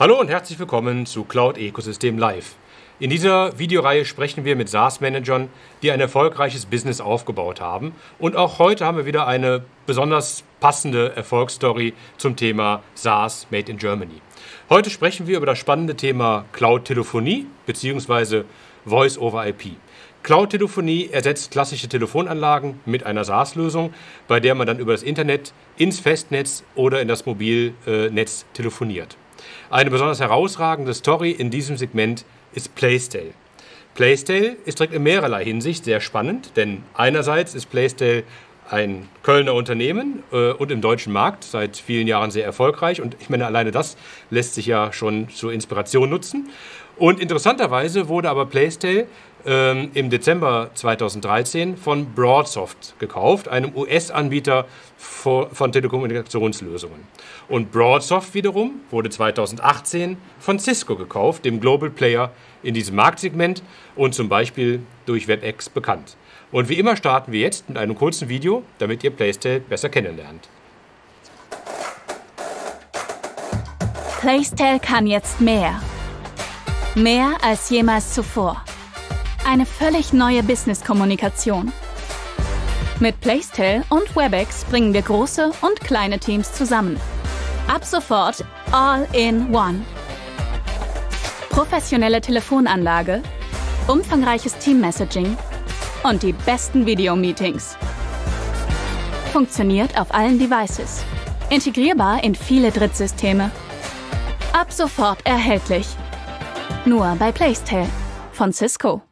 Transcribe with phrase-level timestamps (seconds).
[0.00, 2.54] Hallo und herzlich willkommen zu Cloud Ecosystem Live.
[3.00, 5.48] In dieser Videoreihe sprechen wir mit SaaS-Managern,
[5.82, 7.96] die ein erfolgreiches Business aufgebaut haben.
[8.20, 13.78] Und auch heute haben wir wieder eine besonders passende Erfolgsstory zum Thema SaaS Made in
[13.78, 14.22] Germany.
[14.70, 18.44] Heute sprechen wir über das spannende Thema Cloud-Telefonie bzw.
[18.84, 19.72] Voice over IP.
[20.22, 23.92] Cloud-Telefonie ersetzt klassische Telefonanlagen mit einer SaaS-Lösung,
[24.28, 29.16] bei der man dann über das Internet ins Festnetz oder in das Mobilnetz telefoniert.
[29.70, 33.34] Eine besonders herausragende Story in diesem Segment ist Playstyle.
[33.94, 38.22] Playstyle ist direkt in mehrerlei Hinsicht sehr spannend, denn einerseits ist Playstyle
[38.70, 43.02] ein Kölner Unternehmen äh, und im deutschen Markt seit vielen Jahren sehr erfolgreich.
[43.02, 43.98] Und ich meine, alleine das
[44.30, 46.48] lässt sich ja schon zur Inspiration nutzen.
[46.96, 49.06] Und interessanterweise wurde aber Playstyle
[49.46, 57.00] ähm, im Dezember 2013 von Broadsoft gekauft, einem US-Anbieter von Telekommunikationslösungen.
[57.48, 63.62] Und Broadsoft wiederum wurde 2018 von Cisco gekauft, dem Global Player in diesem Marktsegment
[63.96, 66.16] und zum Beispiel durch WebEx bekannt.
[66.50, 70.48] Und wie immer starten wir jetzt mit einem kurzen Video, damit ihr Playstyle besser kennenlernt.
[74.20, 75.80] Playstyle kann jetzt mehr.
[76.94, 78.64] Mehr als jemals zuvor.
[79.50, 81.72] Eine völlig neue Business-Kommunikation.
[83.00, 87.00] Mit Playstyle und WebEx bringen wir große und kleine Teams zusammen.
[87.66, 89.80] Ab sofort All in One.
[91.48, 93.22] Professionelle Telefonanlage,
[93.86, 95.34] umfangreiches Team-Messaging
[96.02, 97.78] und die besten Videomeetings.
[99.32, 101.02] Funktioniert auf allen Devices.
[101.48, 103.50] Integrierbar in viele Drittsysteme.
[104.52, 105.86] Ab sofort erhältlich.
[106.84, 107.88] Nur bei Playstyle
[108.32, 109.07] von Cisco.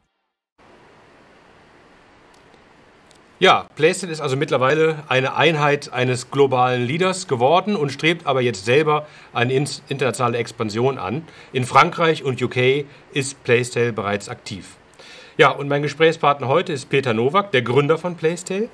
[3.39, 8.65] Ja, PlayStation ist also mittlerweile eine Einheit eines globalen Leaders geworden und strebt aber jetzt
[8.65, 11.21] selber eine internationale Expansion an.
[11.53, 14.77] In Frankreich und UK ist PlayStation bereits aktiv.
[15.37, 18.69] Ja, und mein Gesprächspartner heute ist Peter Nowak, der Gründer von PlayStation.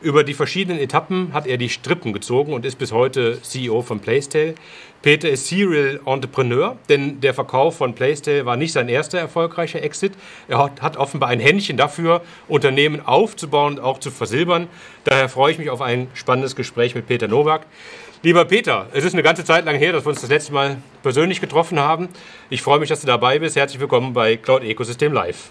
[0.00, 3.98] Über die verschiedenen Etappen hat er die Strippen gezogen und ist bis heute CEO von
[3.98, 4.54] Playstyle.
[5.02, 10.12] Peter ist Serial Entrepreneur, denn der Verkauf von Playstyle war nicht sein erster erfolgreicher Exit.
[10.46, 14.68] Er hat, offenbar ein Händchen dafür, Unternehmen aufzubauen und auch zu versilbern.
[15.02, 17.66] Daher freue ich mich auf ein spannendes Gespräch mit Peter Nowak.
[18.22, 20.76] Lieber Peter, es ist eine ganze Zeit lang her, dass wir uns das letzte Mal
[21.02, 22.08] persönlich getroffen haben.
[22.50, 23.56] Ich freue mich, dass du dabei bist.
[23.56, 25.50] Herzlich willkommen bei Cloud Ecosystem Live.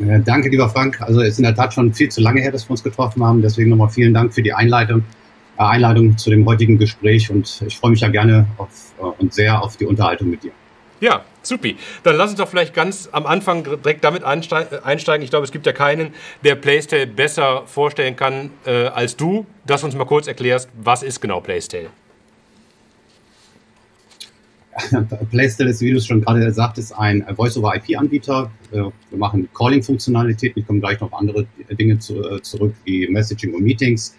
[0.00, 1.00] Äh, danke, lieber Frank.
[1.00, 3.24] Also es ist in der Tat schon viel zu lange her, dass wir uns getroffen
[3.24, 3.42] haben.
[3.42, 5.04] Deswegen nochmal vielen Dank für die Einleitung,
[5.58, 8.68] äh, Einladung zu dem heutigen Gespräch und ich freue mich ja gerne auf,
[8.98, 10.52] äh, und sehr auf die Unterhaltung mit dir.
[11.00, 11.76] Ja, supi.
[12.02, 15.22] Dann lass uns doch vielleicht ganz am Anfang direkt damit einsteigen.
[15.22, 19.80] Ich glaube, es gibt ja keinen, der Playstyle besser vorstellen kann äh, als du, dass
[19.80, 21.90] du uns mal kurz erklärst, was ist genau Playstyle?
[25.30, 28.50] Playstyle ist, wie du es schon gerade gesagt hast, ein Voice-over-IP-Anbieter.
[28.70, 30.52] Wir machen Calling-Funktionalität.
[30.56, 34.16] Ich komme gleich noch auf andere Dinge zu, äh, zurück, wie Messaging und Meetings.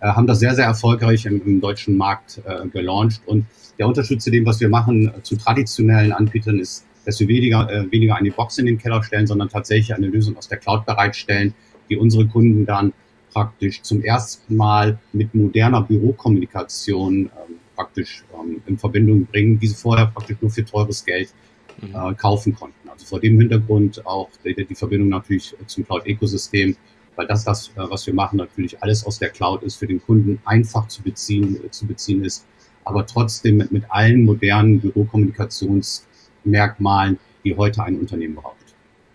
[0.00, 3.20] Äh, haben das sehr, sehr erfolgreich im, im deutschen Markt äh, gelauncht.
[3.26, 3.46] Und
[3.78, 7.68] der Unterschied zu dem, was wir machen, äh, zu traditionellen Anbietern, ist, dass wir weniger,
[7.70, 10.86] äh, weniger eine Box in den Keller stellen, sondern tatsächlich eine Lösung aus der Cloud
[10.86, 11.54] bereitstellen,
[11.90, 12.92] die unsere Kunden dann
[13.32, 19.76] praktisch zum ersten Mal mit moderner Bürokommunikation ähm, praktisch ähm, in Verbindung bringen, die sie
[19.76, 21.32] vorher praktisch nur für teures Geld
[21.80, 21.94] mhm.
[21.94, 22.88] äh, kaufen konnten.
[22.88, 26.74] Also vor dem Hintergrund auch die, die Verbindung natürlich zum Cloud-Ökosystem,
[27.14, 30.02] weil das, das, äh, was wir machen, natürlich alles aus der Cloud ist, für den
[30.02, 32.44] Kunden einfach zu beziehen, äh, zu beziehen ist,
[32.84, 38.56] aber trotzdem mit, mit allen modernen Bürokommunikationsmerkmalen, die heute ein Unternehmen braucht.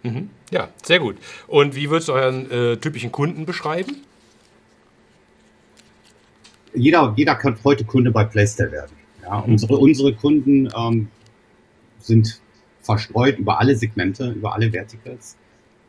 [0.04, 0.30] Mhm.
[0.52, 1.18] Ja, sehr gut.
[1.48, 3.98] Und wie würdest du euren äh, typischen Kunden beschreiben?
[6.76, 8.96] Jeder, jeder kann heute Kunde bei Playstyle werden.
[9.22, 11.08] Ja, unsere, unsere Kunden ähm,
[12.00, 12.42] sind
[12.82, 15.38] verstreut über alle Segmente, über alle Verticals.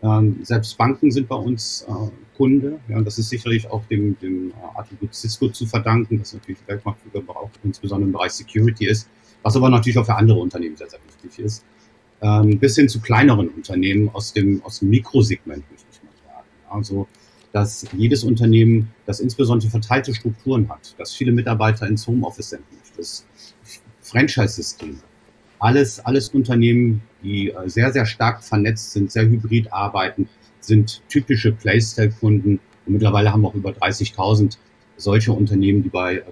[0.03, 2.79] Ähm, selbst Banken sind bei uns äh, Kunde.
[2.89, 6.61] Ja, und das ist sicherlich auch dem, dem äh, Attribut Cisco zu verdanken, das natürlich
[6.67, 9.09] Weltmarktführer auch insbesondere im Bereich Security ist,
[9.43, 11.65] was aber natürlich auch für andere Unternehmen sehr, sehr wichtig ist.
[12.21, 16.49] Ähm, bis hin zu kleineren Unternehmen aus dem, aus dem Mikrosegment, möchte ich mal sagen.
[16.71, 17.09] Also
[17.55, 22.67] dass jedes Unternehmen, das insbesondere verteilte Strukturen hat, dass viele Mitarbeiter ins Homeoffice senden,
[22.97, 23.25] das
[24.01, 24.99] Franchise-System,
[25.61, 30.29] alles, alles Unternehmen, die äh, sehr, sehr stark vernetzt sind, sehr hybrid arbeiten,
[30.59, 32.59] sind typische Playstyle-Kunden.
[32.87, 34.57] Und mittlerweile haben wir auch über 30.000
[34.97, 36.23] solche Unternehmen, die bei, äh,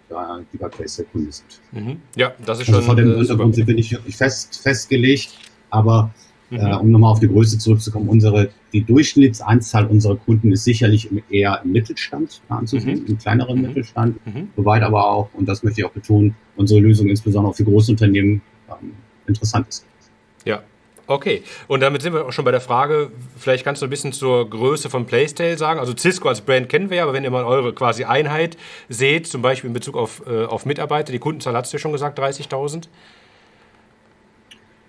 [0.53, 1.61] die bei Playstyle-Kunden sind.
[1.71, 2.01] Mhm.
[2.17, 2.83] Ja, das ist also schon.
[2.85, 5.39] Vor dem äh, Hintergrund sind wir nicht wirklich fest, festgelegt,
[5.71, 6.13] aber
[6.53, 6.59] Mhm.
[6.59, 11.63] Äh, um nochmal auf die Größe zurückzukommen, unsere, die Durchschnittsanzahl unserer Kunden ist sicherlich eher
[11.65, 13.07] im Mittelstand anzusehen, mhm.
[13.07, 13.69] im kleineren mhm.
[13.69, 14.51] Mittelstand, mhm.
[14.55, 18.93] soweit aber auch, und das möchte ich auch betonen, unsere Lösung insbesondere für Großunternehmen ähm,
[19.27, 19.87] interessant ist.
[20.45, 20.63] Ja,
[21.09, 24.13] Okay, und damit sind wir auch schon bei der Frage, vielleicht kannst du ein bisschen
[24.13, 25.81] zur Größe von Playstyle sagen.
[25.81, 28.57] Also Cisco als Brand kennen wir ja, aber wenn ihr mal eure quasi Einheit
[28.89, 31.93] seht, zum Beispiel in Bezug auf, äh, auf Mitarbeiter, die Kundenzahl hast du ja schon
[31.93, 32.85] gesagt, 30.000.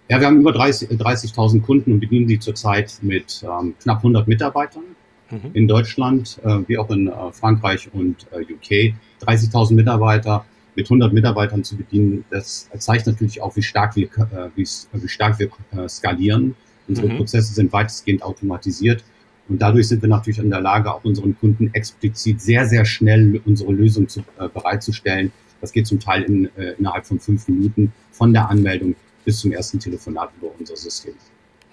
[0.10, 4.28] Ja, wir haben über 30.000 30 Kunden und bedienen sie zurzeit mit ähm, knapp 100
[4.28, 4.84] Mitarbeitern
[5.32, 5.52] mhm.
[5.54, 8.96] in Deutschland, äh, wie auch in äh, Frankreich und äh, UK.
[9.22, 10.46] 30.000 Mitarbeiter
[10.76, 15.08] mit 100 Mitarbeitern zu bedienen, das zeigt natürlich auch, wie stark wir, äh, wie, wie
[15.08, 16.56] stark wir äh, skalieren.
[16.88, 17.18] Unsere mhm.
[17.18, 19.04] Prozesse sind weitestgehend automatisiert
[19.48, 23.42] und dadurch sind wir natürlich in der Lage, auch unseren Kunden explizit sehr, sehr schnell
[23.46, 25.32] unsere Lösung zu, äh, bereitzustellen.
[25.62, 29.52] Das geht zum Teil in, äh, innerhalb von fünf Minuten von der Anmeldung bis zum
[29.52, 31.16] ersten Telefonat über unser System.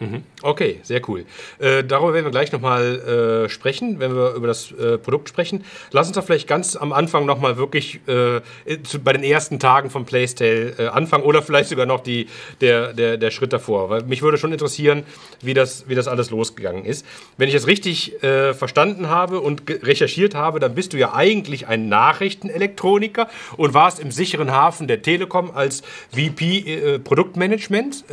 [0.01, 0.25] Mhm.
[0.41, 1.27] Okay, sehr cool.
[1.59, 5.63] Äh, darüber werden wir gleich nochmal äh, sprechen, wenn wir über das äh, Produkt sprechen.
[5.93, 8.41] Lass uns doch vielleicht ganz am Anfang nochmal wirklich äh,
[8.83, 12.29] zu, bei den ersten Tagen von Playstyle äh, anfangen oder vielleicht sogar noch die,
[12.63, 13.91] der, der, der Schritt davor.
[13.91, 15.03] Weil mich würde schon interessieren,
[15.43, 17.05] wie das, wie das alles losgegangen ist.
[17.37, 21.69] Wenn ich es richtig äh, verstanden habe und recherchiert habe, dann bist du ja eigentlich
[21.69, 28.05] ein Nachrichtenelektroniker und warst im sicheren Hafen der Telekom als VP äh, Produktmanagement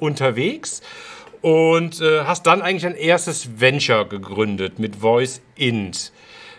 [0.00, 0.82] unterwegs
[1.42, 6.12] und äh, hast dann eigentlich ein erstes Venture gegründet mit Voice Int.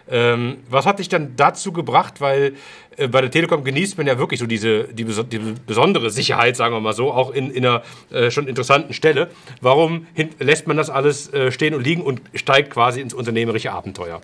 [0.09, 2.19] Ähm, was hat dich dann dazu gebracht?
[2.19, 2.53] Weil
[2.97, 6.75] äh, bei der Telekom genießt man ja wirklich so diese die, die besondere Sicherheit, sagen
[6.75, 9.29] wir mal so, auch in, in einer äh, schon interessanten Stelle.
[9.61, 10.07] Warum
[10.39, 14.21] lässt man das alles äh, stehen und liegen und steigt quasi ins unternehmerische Abenteuer?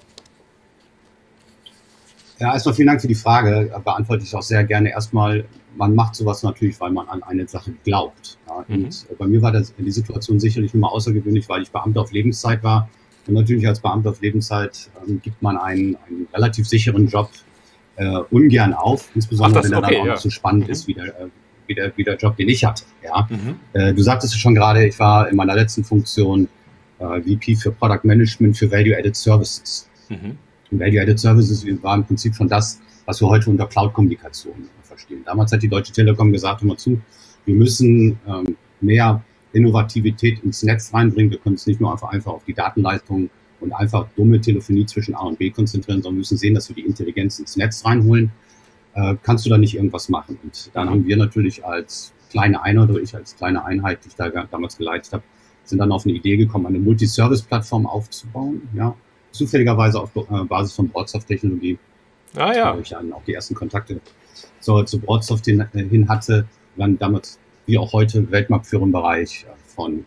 [2.40, 3.72] Ja, erstmal vielen Dank für die Frage.
[3.84, 4.92] Beantworte ich auch sehr gerne.
[4.92, 5.46] Erstmal,
[5.78, 8.38] man macht sowas natürlich, weil man an eine Sache glaubt.
[8.48, 8.86] Ja, mhm.
[8.86, 12.64] Und bei mir war das, die Situation sicherlich immer außergewöhnlich, weil ich Beamter auf Lebenszeit
[12.64, 12.90] war.
[13.28, 17.30] Und natürlich als Beamter auf Lebenszeit ähm, gibt man einen, einen relativ sicheren Job
[17.98, 20.18] äh, ungern auf, insbesondere Ach, wenn er okay, dann auch ja.
[20.18, 20.72] so spannend mhm.
[20.72, 21.28] ist wie der, äh,
[21.68, 22.84] wie, der, wie der Job, den ich hatte.
[23.04, 23.28] Ja?
[23.30, 23.60] Mhm.
[23.74, 26.48] Äh, du sagtest es schon gerade, ich war in meiner letzten Funktion
[27.00, 29.90] äh, VP für Product Management für Value Added Services.
[30.10, 30.38] Mhm.
[30.72, 35.24] Und Value-Added Services war im Prinzip schon das, was wir heute unter Cloud-Kommunikation verstehen.
[35.26, 37.00] Damals hat die Deutsche Telekom gesagt, immer zu,
[37.46, 39.24] wir müssen ähm, mehr
[39.54, 41.32] Innovativität ins Netz reinbringen.
[41.32, 43.30] Wir können es nicht nur einfach, einfach auf die Datenleistung
[43.60, 46.86] und einfach dumme Telefonie zwischen A und B konzentrieren, sondern müssen sehen, dass wir die
[46.86, 48.32] Intelligenz ins Netz reinholen.
[48.94, 50.38] Äh, kannst du da nicht irgendwas machen?
[50.44, 54.16] Und dann haben wir natürlich als kleine Einheit oder ich als kleine Einheit, die ich
[54.16, 55.24] da damals geleitet habe,
[55.64, 58.96] sind dann auf eine Idee gekommen, eine Multiservice-Plattform aufzubauen, ja,
[59.32, 61.78] zufälligerweise auf äh, Basis von Broadsoft-Technologie.
[62.36, 62.76] Ah ja.
[62.76, 64.00] Wo ich dann auch die ersten Kontakte
[64.60, 66.48] so, zu Broadsoft hin, äh, hin hatte.
[66.76, 69.46] Dann damals, wie auch heute, Weltmarktführer im Bereich
[69.76, 70.06] von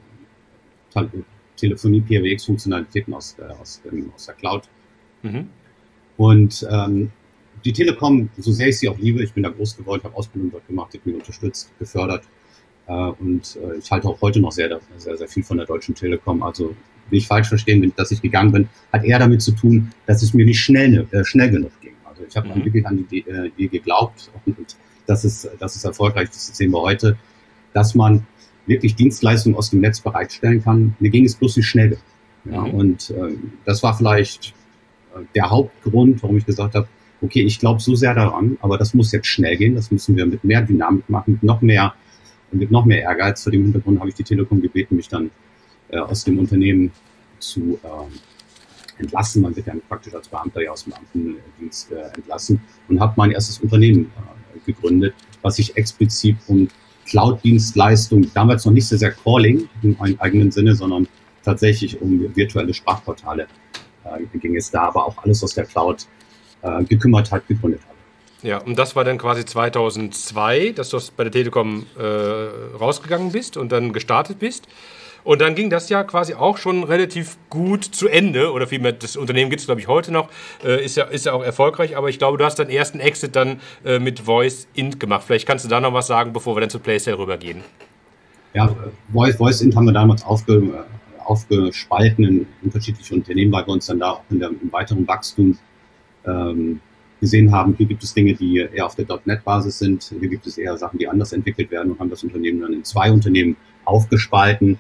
[1.57, 3.81] Telefonie, PBX-Funktionalitäten aus, der, aus,
[4.15, 4.69] aus der Cloud.
[5.23, 5.49] Mhm.
[6.17, 7.11] Und ähm,
[7.65, 10.51] die Telekom, so sehr ich sie auch liebe, ich bin da groß geworden, habe Ausbildung
[10.51, 12.25] dort gemacht, ich bin unterstützt, gefördert.
[12.87, 15.95] Äh, und äh, ich halte auch heute noch sehr, sehr, sehr viel von der Deutschen
[15.95, 16.43] Telekom.
[16.43, 16.75] Also
[17.11, 20.45] nicht falsch verstehen, dass ich gegangen bin, hat eher damit zu tun, dass es mir
[20.45, 21.80] nicht schnell, äh, schnell genug
[22.31, 22.65] ich habe mhm.
[22.65, 26.71] wirklich an die äh, Idee geglaubt und, und das ist, das ist erfolgreich, das sehen
[26.71, 27.17] wir heute,
[27.73, 28.27] dass man
[28.67, 30.95] wirklich Dienstleistungen aus dem Netz bereitstellen kann.
[31.01, 31.99] Mir ging es bloß nicht schnell.
[32.45, 32.75] Ja, mhm.
[32.75, 33.35] Und äh,
[33.65, 34.55] das war vielleicht
[35.15, 36.87] äh, der Hauptgrund, warum ich gesagt habe,
[37.21, 40.25] okay, ich glaube so sehr daran, aber das muss jetzt schnell gehen, das müssen wir
[40.25, 41.95] mit mehr Dynamik machen, mit noch mehr,
[42.53, 43.43] mit noch mehr Ehrgeiz.
[43.43, 45.31] Vor dem Hintergrund habe ich die Telekom gebeten, mich dann
[45.91, 46.93] äh, aus dem Unternehmen
[47.41, 47.89] zu äh,
[49.01, 49.43] entlassen.
[49.43, 53.33] Man wird ja praktisch als Beamter ja aus dem Beamtendienst äh, entlassen und habe mein
[53.33, 56.69] erstes Unternehmen äh, gegründet, was sich explizit um
[57.07, 61.09] Cloud-Dienstleistungen, damals noch nicht so sehr Calling im eigenen Sinne, sondern
[61.45, 63.49] tatsächlich um virtuelle Sprachportale
[64.05, 66.07] äh, ging es da, aber auch alles aus der Cloud
[66.63, 67.97] äh, gekümmert hat, gegründet hat.
[68.43, 73.57] Ja, und das war dann quasi 2002, dass du bei der Telekom äh, rausgegangen bist
[73.57, 74.67] und dann gestartet bist.
[75.25, 78.53] Und dann ging das ja quasi auch schon relativ gut zu Ende.
[78.53, 80.29] Oder vielmehr, das Unternehmen gibt es, glaube ich, heute noch.
[80.65, 81.97] Äh, ist, ja, ist ja auch erfolgreich.
[81.97, 85.25] Aber ich glaube, du hast deinen ersten Exit dann äh, mit Voice Int gemacht.
[85.27, 87.63] Vielleicht kannst du da noch was sagen, bevor wir dann zu PlayStation rübergehen.
[88.55, 88.75] Ja,
[89.13, 90.85] Voice, Voice Int haben wir damals aufge,
[91.25, 95.57] aufgespalten in unterschiedliche Unternehmen, weil wir uns dann da auch in der, im weiteren Wachstum
[96.27, 96.81] ähm,
[97.21, 100.59] gesehen haben, hier gibt es Dinge, die eher auf der .NET-Basis sind, hier gibt es
[100.59, 104.79] eher Sachen, die anders entwickelt werden und haben das Unternehmen dann in zwei Unternehmen aufgespalten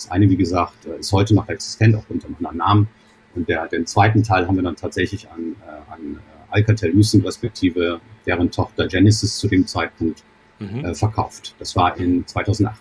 [0.00, 2.88] das eine, wie gesagt, äh, ist heute noch existent, auch unter meinem Namen.
[3.34, 8.00] Und der, den zweiten Teil haben wir dann tatsächlich an, äh, an äh, Alcatel-Lucent respektive
[8.26, 10.24] deren Tochter Genesis zu dem Zeitpunkt
[10.58, 10.94] mhm.
[10.94, 11.54] verkauft.
[11.58, 12.76] Das war in 2008.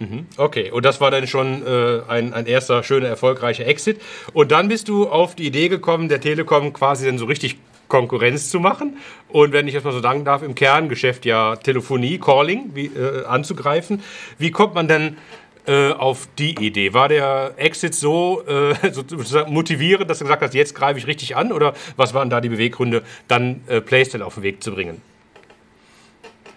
[0.00, 0.26] Mhm.
[0.36, 4.00] Okay, und das war dann schon äh, ein, ein erster schöner, erfolgreicher Exit.
[4.32, 7.58] Und dann bist du auf die Idee gekommen, der Telekom quasi dann so richtig
[7.90, 8.96] Konkurrenz zu machen.
[9.28, 13.26] Und wenn ich das mal so sagen darf, im Kerngeschäft ja Telefonie, Calling wie, äh,
[13.26, 14.02] anzugreifen.
[14.38, 15.18] Wie kommt man denn
[15.66, 16.94] äh, auf die Idee?
[16.94, 18.74] War der Exit so, äh,
[19.48, 21.52] motivierend, dass du gesagt hast, jetzt greife ich richtig an?
[21.52, 25.02] Oder was waren da die Beweggründe, dann äh, Playstyle auf den Weg zu bringen?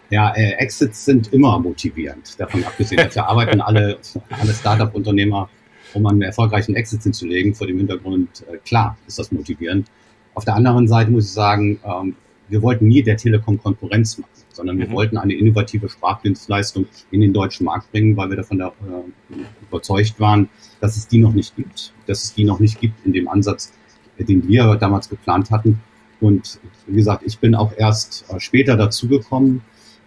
[0.09, 2.97] Ja, äh, Exits sind immer motivierend, davon abgesehen.
[2.97, 3.97] Dafür arbeiten alle,
[4.29, 5.49] alle Startup-Unternehmer,
[5.93, 7.55] um einen erfolgreichen Exit hinzulegen.
[7.55, 9.87] Vor dem Hintergrund, äh, klar, ist das motivierend.
[10.35, 12.15] Auf der anderen Seite muss ich sagen, ähm,
[12.49, 14.93] wir wollten nie der Telekom Konkurrenz machen, sondern wir mhm.
[14.93, 19.35] wollten eine innovative Sprachdienstleistung in den deutschen Markt bringen, weil wir davon da, äh,
[19.67, 23.13] überzeugt waren, dass es die noch nicht gibt, dass es die noch nicht gibt in
[23.13, 23.73] dem Ansatz,
[24.17, 25.79] den wir damals geplant hatten.
[26.21, 29.61] Und wie gesagt, ich bin auch erst äh, später dazugekommen,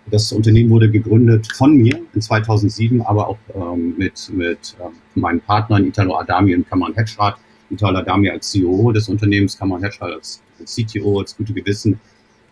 [0.08, 5.40] das Unternehmen wurde gegründet von mir in 2007, aber auch ähm, mit, mit äh, meinen
[5.40, 7.36] Partnern Italo Adami und Kamal Hetschrath.
[7.70, 11.98] Italo Adami als CEO des Unternehmens, Kamal Hetschrath als, als CTO, als gute Gewissen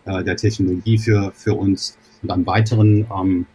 [0.05, 3.45] äh, der Technologie für, für uns und einem weiteren ähm,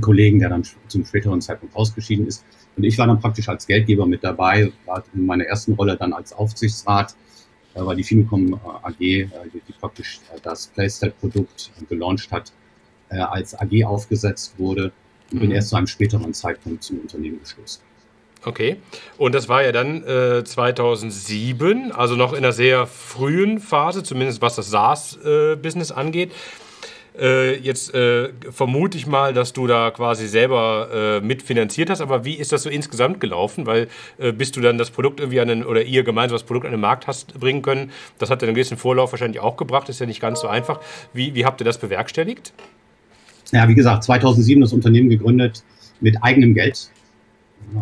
[0.00, 2.44] Kollegen, der dann zum späteren Zeitpunkt ausgeschieden ist.
[2.76, 6.12] Und ich war dann praktisch als Geldgeber mit dabei, war in meiner ersten Rolle dann
[6.12, 7.14] als Aufsichtsrat,
[7.74, 12.52] äh, war die Finicom äh, AG, äh, die, die praktisch das Playstyle-Produkt gelauncht hat
[13.10, 14.90] als AG aufgesetzt wurde
[15.30, 15.56] und bin mhm.
[15.56, 17.82] erst zu einem späteren Zeitpunkt zum Unternehmen gestoßen.
[18.44, 18.76] Okay,
[19.18, 24.42] und das war ja dann äh, 2007, also noch in einer sehr frühen Phase, zumindest
[24.42, 26.32] was das SaaS-Business äh, angeht.
[27.16, 32.24] Äh, jetzt äh, vermute ich mal, dass du da quasi selber äh, mitfinanziert hast, aber
[32.24, 33.66] wie ist das so insgesamt gelaufen?
[33.66, 36.64] Weil äh, bis du dann das Produkt irgendwie an den, oder ihr gemeinsam das Produkt
[36.64, 39.88] an den Markt hast bringen können, das hat ja einen gewissen Vorlauf wahrscheinlich auch gebracht,
[39.90, 40.80] ist ja nicht ganz so einfach.
[41.12, 42.54] Wie, wie habt ihr das bewerkstelligt?
[43.52, 45.62] ja, wie gesagt, 2007 das Unternehmen gegründet
[46.00, 46.90] mit eigenem Geld,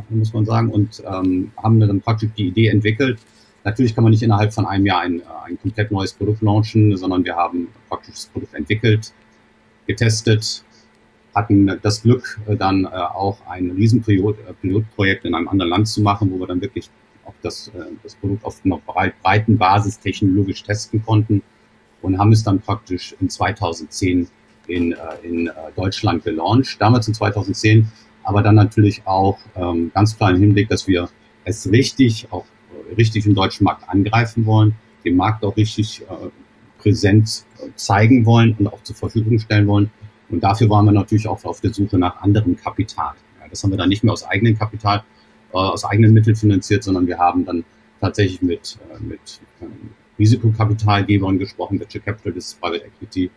[0.08, 3.18] muss man sagen, und ähm, haben dann praktisch die Idee entwickelt.
[3.64, 7.24] Natürlich kann man nicht innerhalb von einem Jahr ein, ein komplett neues Produkt launchen, sondern
[7.24, 9.12] wir haben praktisch das Produkt entwickelt,
[9.86, 10.64] getestet,
[11.34, 16.30] hatten das Glück, äh, dann äh, auch ein Riesenpilotprojekt in einem anderen Land zu machen,
[16.32, 16.90] wo wir dann wirklich
[17.24, 18.78] auch das, äh, das Produkt auf einer
[19.22, 21.42] breiten Basis technologisch testen konnten
[22.02, 24.28] und haben es dann praktisch in 2010
[24.66, 27.90] in, äh, in äh, Deutschland gelauncht, damals in 2010,
[28.22, 31.08] aber dann natürlich auch ähm, ganz klar im Hinblick, dass wir
[31.44, 32.44] es richtig, auch
[32.90, 34.74] äh, richtig im deutschen Markt angreifen wollen,
[35.04, 36.28] den Markt auch richtig äh,
[36.78, 37.44] präsent
[37.76, 39.90] zeigen wollen und auch zur Verfügung stellen wollen.
[40.28, 43.14] Und dafür waren wir natürlich auch auf der Suche nach anderem Kapital.
[43.40, 45.02] Ja, das haben wir dann nicht mehr aus eigenem Kapital,
[45.52, 47.64] äh, aus eigenen Mitteln finanziert, sondern wir haben dann
[48.00, 53.30] tatsächlich mit, äh, mit ähm, Risikokapitalgebern gesprochen, Venture Capital, das ist Private Equity,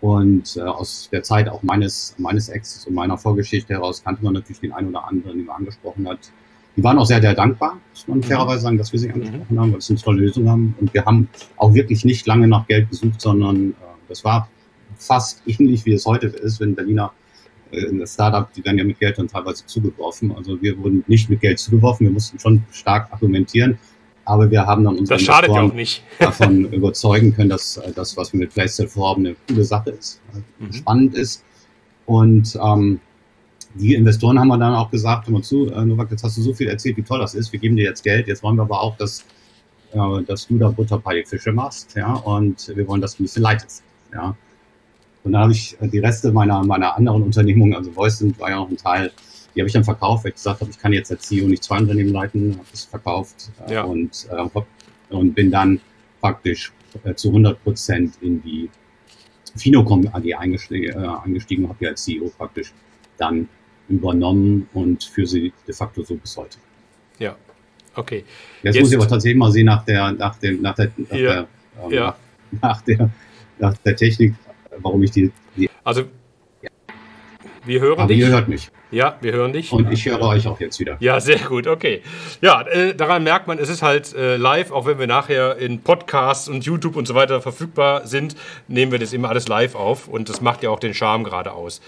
[0.00, 4.34] und äh, aus der Zeit auch meines, meines Exes und meiner Vorgeschichte heraus kannte man
[4.34, 6.18] natürlich den einen oder anderen, den man angesprochen hat.
[6.76, 8.22] Die waren auch sehr, sehr dankbar, muss man mhm.
[8.22, 9.14] fairerweise sagen, dass wir sie mhm.
[9.14, 10.74] angesprochen haben, weil sie eine tolle Lösung haben.
[10.80, 13.74] Und wir haben auch wirklich nicht lange nach Geld gesucht, sondern äh,
[14.08, 14.48] das war
[14.96, 17.12] fast ähnlich, wie es heute ist, wenn Berliner
[17.70, 20.32] äh, in das Startup, die werden ja mit Geld dann teilweise zugeworfen.
[20.34, 23.78] Also wir wurden nicht mit Geld zugeworfen, wir mussten schon stark argumentieren
[24.24, 25.72] aber wir haben dann unsere Investoren
[26.18, 30.20] davon überzeugen können, dass äh, das, was wir mit Playstyle vorhaben, eine coole Sache ist,
[30.34, 30.72] äh, mhm.
[30.72, 31.44] spannend ist.
[32.06, 33.00] Und ähm,
[33.74, 36.42] die Investoren haben wir dann auch gesagt, hör mal zu, äh, Novak, jetzt hast du
[36.42, 38.62] so viel erzählt, wie toll das ist, wir geben dir jetzt Geld, jetzt wollen wir
[38.62, 39.24] aber auch, dass,
[39.92, 43.24] äh, dass du da Butter bei Fische machst, ja, und wir wollen, dass du ein
[43.24, 44.36] bisschen leitest, ja.
[45.22, 48.56] Und dann habe ich äh, die Reste meiner, meiner anderen Unternehmungen, also Voicent war ja
[48.56, 49.12] noch ein Teil,
[49.54, 51.64] die habe ich dann verkauft, weil ich gesagt habe, ich kann jetzt als CEO nicht
[51.64, 53.82] zwei Unternehmen leiten, habe es verkauft äh, ja.
[53.82, 55.80] und, äh, und bin dann
[56.20, 56.72] praktisch
[57.04, 58.70] äh, zu 100 Prozent in die
[59.56, 62.72] Finocom AG eingestiegen, äh, eingestiegen habe ja als CEO praktisch
[63.18, 63.48] dann
[63.88, 66.58] übernommen und für sie de facto so bis heute.
[67.18, 67.36] Ja,
[67.96, 68.24] okay.
[68.62, 71.10] Jetzt, Jetzt muss ich aber tatsächlich mal sehen nach der, nach dem, nach der, nach,
[71.10, 71.32] ja.
[71.32, 71.48] der,
[71.84, 72.16] ähm, ja.
[72.62, 73.10] nach der,
[73.58, 74.34] nach der Technik,
[74.78, 76.04] warum ich die, die also
[77.64, 78.18] wir hören Aber dich.
[78.18, 78.70] ihr hört mich.
[78.90, 79.72] Ja, wir hören dich.
[79.72, 80.96] Und ich höre euch auch jetzt wieder.
[81.00, 82.02] Ja, sehr gut, okay.
[82.40, 85.80] Ja, äh, daran merkt man, es ist halt äh, live, auch wenn wir nachher in
[85.80, 88.34] Podcasts und YouTube und so weiter verfügbar sind,
[88.66, 91.52] nehmen wir das immer alles live auf und das macht ja auch den Charme gerade
[91.52, 91.80] aus.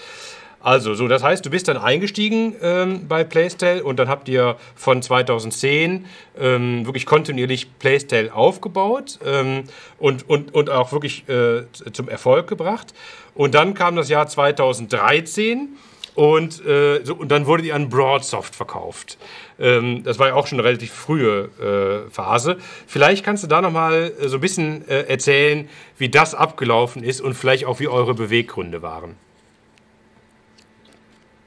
[0.62, 4.56] Also, so, das heißt, du bist dann eingestiegen ähm, bei Playstyle und dann habt ihr
[4.76, 6.06] von 2010
[6.38, 9.64] ähm, wirklich kontinuierlich Playstyle aufgebaut ähm,
[9.98, 12.94] und, und, und auch wirklich äh, zum Erfolg gebracht.
[13.34, 15.70] Und dann kam das Jahr 2013
[16.14, 19.18] und, äh, so, und dann wurde die an Broadsoft verkauft.
[19.58, 22.58] Ähm, das war ja auch schon eine relativ frühe äh, Phase.
[22.86, 27.20] Vielleicht kannst du da nochmal äh, so ein bisschen äh, erzählen, wie das abgelaufen ist
[27.20, 29.14] und vielleicht auch wie eure Beweggründe waren.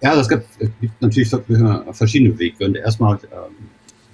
[0.02, 1.30] Ja, gibt, es gibt natürlich
[1.92, 2.78] verschiedene Wege.
[2.78, 3.70] Erstmal ähm,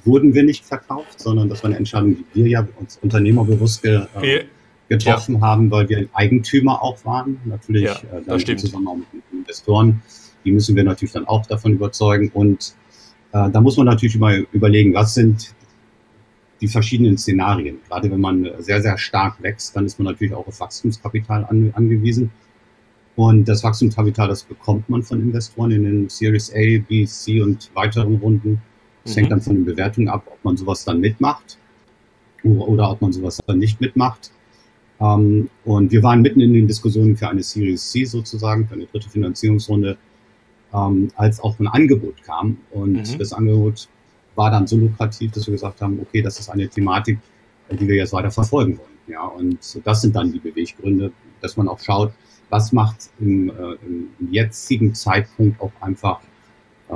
[0.06, 4.02] wurden wir nicht verkauft, sondern das war eine Entscheidung, die wir ja uns unternehmerbewusst ge,
[4.22, 4.46] äh,
[4.90, 5.42] getroffen ja.
[5.42, 7.40] haben, weil wir Eigentümer auch waren.
[7.46, 10.02] Natürlich ja, äh, dann zusammen mit den Investoren.
[10.46, 12.32] Die müssen wir natürlich dann auch davon überzeugen.
[12.34, 12.76] Und
[13.34, 15.54] äh, da muss man natürlich immer überlegen, was sind
[16.62, 17.80] die verschiedenen Szenarien.
[17.88, 21.72] Gerade wenn man sehr, sehr stark wächst, dann ist man natürlich auch auf Wachstumskapital an,
[21.76, 22.32] angewiesen.
[23.16, 27.70] Und das Wachstumskapital, das bekommt man von Investoren in den Series A, B, C und
[27.74, 28.62] weiteren Runden.
[29.04, 29.20] Das mhm.
[29.20, 31.58] hängt dann von den Bewertungen ab, ob man sowas dann mitmacht
[32.44, 34.32] oder, oder ob man sowas dann nicht mitmacht.
[35.00, 38.86] Ähm, und wir waren mitten in den Diskussionen für eine Series C sozusagen, für eine
[38.86, 39.98] dritte Finanzierungsrunde,
[40.74, 42.58] ähm, als auch ein Angebot kam.
[42.72, 43.18] Und mhm.
[43.18, 43.88] das Angebot
[44.36, 47.20] war dann so lukrativ, dass wir gesagt haben, okay, das ist eine Thematik,
[47.72, 48.90] die wir jetzt weiter verfolgen wollen.
[49.08, 51.12] Ja, und das sind dann die Beweggründe,
[51.42, 52.14] dass man auch schaut,
[52.50, 53.54] was macht im, äh,
[53.86, 56.20] im jetzigen Zeitpunkt auch einfach,
[56.90, 56.94] äh,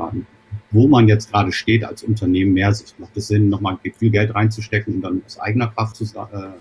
[0.71, 2.99] wo man jetzt gerade steht als Unternehmen mehr Sicht.
[2.99, 6.51] Macht es Sinn, nochmal viel Geld reinzustecken und dann aus eigener Kraft zu, äh,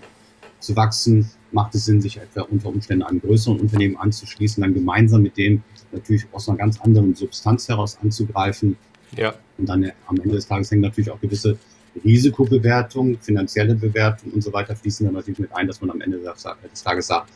[0.59, 1.29] zu wachsen?
[1.55, 5.63] Macht es Sinn, sich etwa unter Umständen einem größeren Unternehmen anzuschließen, dann gemeinsam mit dem
[5.93, 8.75] natürlich aus einer ganz anderen Substanz heraus anzugreifen?
[9.15, 9.33] Ja.
[9.57, 11.57] Und dann am Ende des Tages hängen natürlich auch gewisse
[12.03, 16.19] Risikobewertungen, finanzielle Bewertungen und so weiter fließen dann natürlich mit ein, dass man am Ende
[16.19, 17.31] des Tages sagt,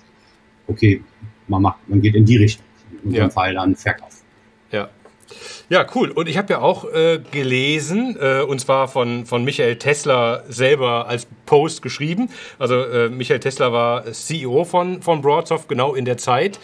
[0.68, 1.02] okay,
[1.48, 2.66] man macht, man geht in die Richtung.
[2.92, 3.30] In unserem ja.
[3.30, 4.22] Fall dann Verkauf.
[4.72, 4.90] Ja.
[5.70, 6.10] Ja, cool.
[6.12, 11.08] Und ich habe ja auch äh, gelesen, äh, und zwar von, von Michael Tesla selber
[11.08, 12.30] als Post geschrieben.
[12.58, 16.60] Also äh, Michael Tesla war CEO von, von Broadsoft genau in der Zeit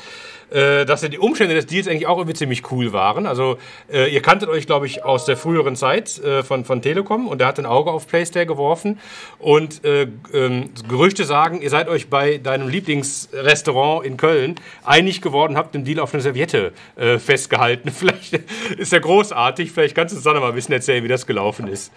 [0.52, 3.25] äh, dass ja die Umstände des Deals eigentlich auch irgendwie ziemlich cool waren.
[3.25, 3.58] Also
[3.92, 7.42] äh, ihr kanntet euch, glaube ich, aus der früheren Zeit äh, von, von Telekom und
[7.42, 9.00] er hat ein Auge auf Playstyle geworfen
[9.40, 15.58] und äh, ähm, Gerüchte sagen, ihr seid euch bei deinem Lieblingsrestaurant in Köln einig geworden,
[15.58, 17.92] habt den Deal auf eine Serviette äh, festgehalten.
[17.96, 18.40] Vielleicht
[18.77, 21.25] ist er großartig, vielleicht kannst du uns dann noch mal ein bisschen erzählen, wie das
[21.25, 21.92] gelaufen ist.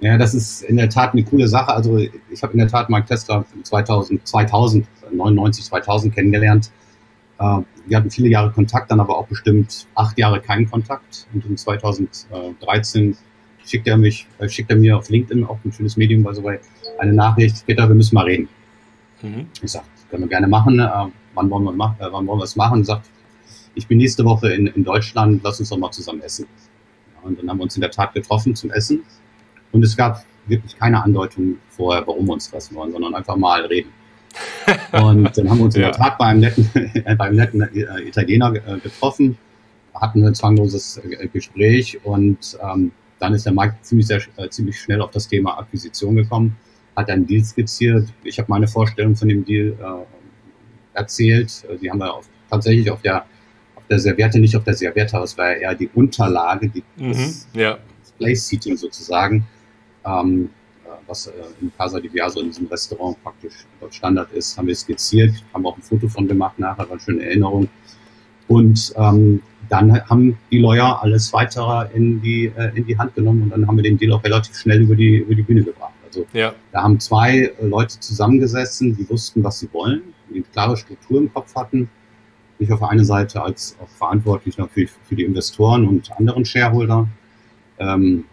[0.00, 1.72] Ja, das ist in der Tat eine coole Sache.
[1.72, 6.70] Also ich habe in der Tat Mark Tesla 2000, 2000 99, 2000 kennengelernt.
[7.38, 11.26] Äh, wir hatten viele Jahre Kontakt, dann aber auch bestimmt acht Jahre keinen Kontakt.
[11.32, 13.16] Und in 2013
[13.64, 16.58] schickt er mich, äh, schickt er mir auf LinkedIn, auch ein schönes Medium, the way,
[16.98, 18.48] eine Nachricht, Peter, wir müssen mal reden.
[19.22, 19.46] Mhm.
[19.62, 20.78] Ich sage, können wir gerne machen.
[20.78, 20.88] Äh,
[21.34, 22.84] wann wollen wir, mach, äh, wann wollen wir es machen?
[22.84, 23.06] Sagt,
[23.74, 26.46] ich bin nächste Woche in, in Deutschland, lass uns doch mal zusammen essen.
[27.22, 29.02] Und dann haben wir uns in der Tat getroffen zum Essen.
[29.72, 33.64] Und es gab wirklich keine Andeutung vorher, warum wir uns treffen wollen, sondern einfach mal
[33.66, 33.90] reden.
[34.92, 36.70] Und dann haben wir uns in der Tat bei einem netten,
[37.16, 39.38] bei einem netten äh, Italiener äh, getroffen,
[39.94, 45.00] hatten ein zwangloses äh, Gespräch und ähm, dann ist der Mike ziemlich, sehr, ziemlich schnell
[45.00, 46.56] auf das Thema Akquisition gekommen,
[46.94, 48.08] hat einen Deal skizziert.
[48.22, 51.64] Ich habe meine Vorstellung von dem Deal äh, erzählt.
[51.80, 53.24] Die haben wir auf, tatsächlich auf der,
[53.74, 57.48] auf der Serviette, nicht auf der Serviette, das war eher die Unterlage, die, mhm, das,
[57.54, 57.78] ja.
[58.00, 59.46] das Place-Seating sozusagen.
[60.08, 60.50] Ähm,
[61.06, 65.32] was äh, in Casa di Viaso in diesem Restaurant praktisch Standard ist, haben wir skizziert,
[65.52, 67.68] haben auch ein Foto von gemacht nachher, war eine schöne Erinnerung.
[68.46, 73.42] Und ähm, dann haben die Lawyer alles weitere in die, äh, in die Hand genommen
[73.42, 75.92] und dann haben wir den Deal auch relativ schnell über die, über die Bühne gebracht.
[76.06, 76.54] Also ja.
[76.72, 81.18] da haben zwei äh, Leute zusammengesessen, die wussten, was sie wollen, die eine klare Struktur
[81.18, 81.90] im Kopf hatten.
[82.58, 87.06] Ich auf der einen Seite als auch verantwortlich natürlich für die Investoren und anderen Shareholder.
[87.78, 88.24] Ähm,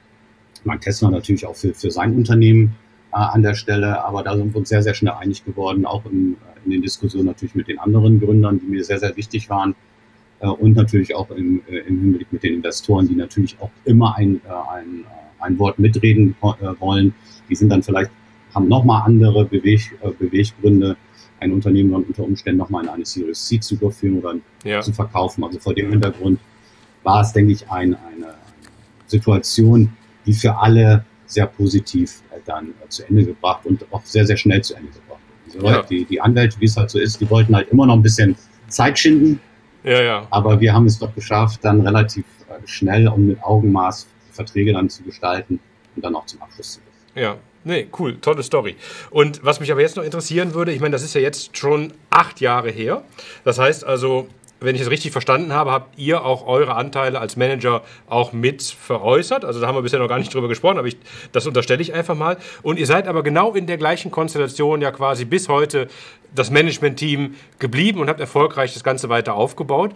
[0.65, 2.75] Mark Tesla natürlich auch für, für sein Unternehmen
[3.11, 6.05] äh, an der Stelle, aber da sind wir uns sehr, sehr schnell einig geworden, auch
[6.05, 9.49] in, äh, in den Diskussionen natürlich mit den anderen Gründern, die mir sehr, sehr wichtig
[9.49, 9.75] waren
[10.39, 14.15] äh, und natürlich auch im, äh, im Hinblick mit den Investoren, die natürlich auch immer
[14.15, 16.35] ein, äh, ein, äh, ein Wort mitreden
[16.79, 17.13] wollen.
[17.49, 18.09] Die sind dann vielleicht,
[18.53, 20.97] haben nochmal andere Beweg, Beweggründe,
[21.39, 24.81] ein Unternehmen dann unter Umständen nochmal in eine Series C zu überführen oder ja.
[24.81, 25.43] zu verkaufen.
[25.43, 26.39] Also vor dem Hintergrund
[27.03, 28.33] war es, denke ich, ein, eine
[29.05, 29.91] Situation,
[30.25, 34.37] die für alle sehr positiv äh, dann äh, zu Ende gebracht und auch sehr, sehr
[34.37, 35.19] schnell zu Ende gebracht.
[35.45, 35.81] Also ja.
[35.83, 38.35] die, die Anwälte, wie es halt so ist, die wollten halt immer noch ein bisschen
[38.67, 39.39] Zeit schinden.
[39.83, 40.27] Ja, ja.
[40.31, 44.89] Aber wir haben es doch geschafft, dann relativ äh, schnell und mit Augenmaß Verträge dann
[44.89, 45.59] zu gestalten
[45.95, 47.25] und dann auch zum Abschluss zu bringen.
[47.25, 48.75] Ja, Nee, cool, tolle Story.
[49.09, 51.93] Und was mich aber jetzt noch interessieren würde, ich meine, das ist ja jetzt schon
[52.11, 53.01] acht Jahre her.
[53.43, 54.27] Das heißt also,
[54.59, 58.63] wenn ich es richtig verstanden habe, habt ihr auch eure Anteile als Manager auch mit
[58.63, 59.43] veräußert.
[59.43, 60.97] Also da haben wir bisher noch gar nicht drüber gesprochen, aber ich,
[61.31, 62.37] das unterstelle ich einfach mal.
[62.63, 65.87] Und ihr seid aber genau in der gleichen Konstellation ja quasi bis heute
[66.33, 69.93] das Management-Team geblieben und habt erfolgreich das Ganze weiter aufgebaut.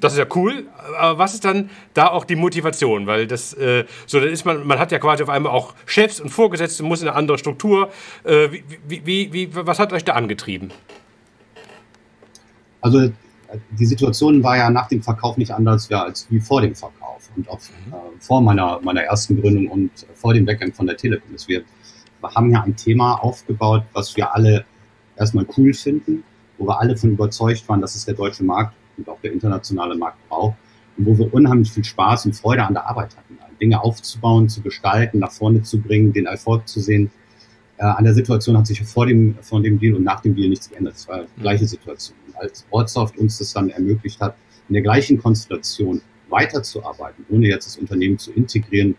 [0.00, 3.06] Das ist ja cool, aber was ist dann da auch die Motivation?
[3.06, 6.20] Weil das, äh, so, dann ist man, man hat ja quasi auf einmal auch Chefs
[6.20, 7.90] und Vorgesetzte, muss in eine andere Struktur.
[8.24, 8.48] Äh,
[8.86, 10.72] wie, wie, wie, was hat euch da angetrieben?
[12.80, 13.10] Also
[13.70, 17.48] die Situation war ja nach dem Verkauf nicht anders als wie vor dem Verkauf und
[17.48, 21.30] auch äh, vor meiner, meiner ersten Gründung und vor dem Weggang von der Telekom.
[21.46, 21.64] Wir
[22.22, 24.64] haben ja ein Thema aufgebaut, was wir alle
[25.16, 26.24] erstmal cool finden,
[26.58, 29.96] wo wir alle von überzeugt waren, dass es der deutsche Markt und auch der internationale
[29.96, 30.56] Markt braucht
[30.96, 33.38] und wo wir unheimlich viel Spaß und Freude an der Arbeit hatten.
[33.60, 37.10] Dinge aufzubauen, zu gestalten, nach vorne zu bringen, den Erfolg zu sehen.
[37.76, 40.48] Äh, an der Situation hat sich vor dem, vor dem Deal und nach dem Deal
[40.48, 40.94] nichts geändert.
[40.96, 42.16] Es war die gleiche Situation.
[42.38, 44.36] Als Ortsoft uns das dann ermöglicht hat,
[44.68, 48.96] in der gleichen Konstellation weiterzuarbeiten, ohne jetzt das Unternehmen zu integrieren,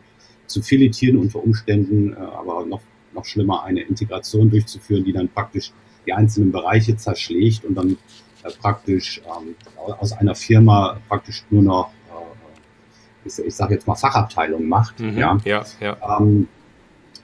[0.48, 2.82] zu filetieren unter Umständen, äh, aber noch,
[3.14, 5.72] noch schlimmer eine Integration durchzuführen, die dann praktisch
[6.06, 7.98] die einzelnen Bereiche zerschlägt und dann
[8.44, 9.56] äh, praktisch ähm,
[10.00, 15.00] aus einer Firma praktisch nur noch, äh, ich, ich sage jetzt mal, Fachabteilung macht.
[15.00, 16.20] Mhm, ja, ja, ja.
[16.20, 16.48] Ähm,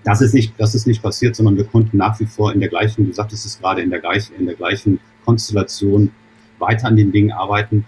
[0.03, 2.69] das ist nicht, das ist nicht passiert, sondern wir konnten nach wie vor in der
[2.69, 6.11] gleichen, du sagtest es gerade, in der gleichen, in der gleichen Konstellation
[6.59, 7.85] weiter an den Dingen arbeiten.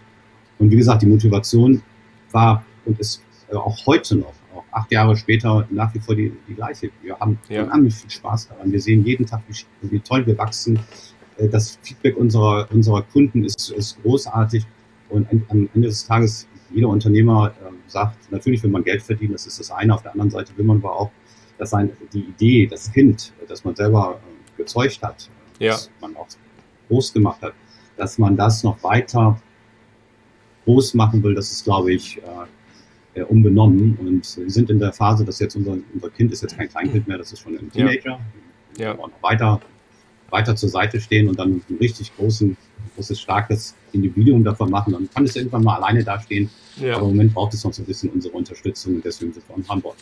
[0.60, 1.82] Und wie gesagt, die Motivation
[2.32, 6.34] war und ist äh, auch heute noch, auch acht Jahre später, nach wie vor die,
[6.48, 6.90] die gleiche.
[7.02, 7.64] Wir haben ja.
[7.64, 8.72] unheimlich viel Spaß daran.
[8.72, 10.80] Wir sehen jeden Tag, wie, wie toll wir wachsen.
[11.38, 14.66] Äh, das Feedback unserer, unserer Kunden ist, ist großartig.
[15.10, 19.48] Und am Ende des Tages, jeder Unternehmer äh, sagt, natürlich will man Geld verdienen, das
[19.48, 19.94] ist das eine.
[19.94, 21.12] Auf der anderen Seite will man aber auch,
[21.58, 25.72] dass ein, die Idee, das Kind, das man selber äh, gezeugt hat, ja.
[25.72, 26.28] das man auch
[26.88, 27.54] groß gemacht hat,
[27.98, 29.40] dass man das noch weiter
[30.66, 32.22] groß machen will, das ist, glaube ich,
[33.14, 33.98] äh, unbenommen.
[34.00, 37.08] Und wir sind in der Phase, dass jetzt unser, unser Kind ist jetzt kein Kleinkind
[37.08, 38.20] mehr, das ist schon ein Teenager.
[38.78, 38.94] Ja.
[38.94, 38.98] ja.
[39.22, 39.62] weiter,
[40.30, 42.56] weiter zur Seite stehen und dann ein richtig großen,
[42.96, 44.94] großes, starkes Individuum davon machen.
[44.94, 46.50] Dann kann es irgendwann mal alleine dastehen.
[46.76, 46.98] Ja.
[46.98, 49.56] Aber im Moment braucht es noch so ein bisschen unsere Unterstützung und deswegen sind wir
[49.56, 49.96] in Hamburg.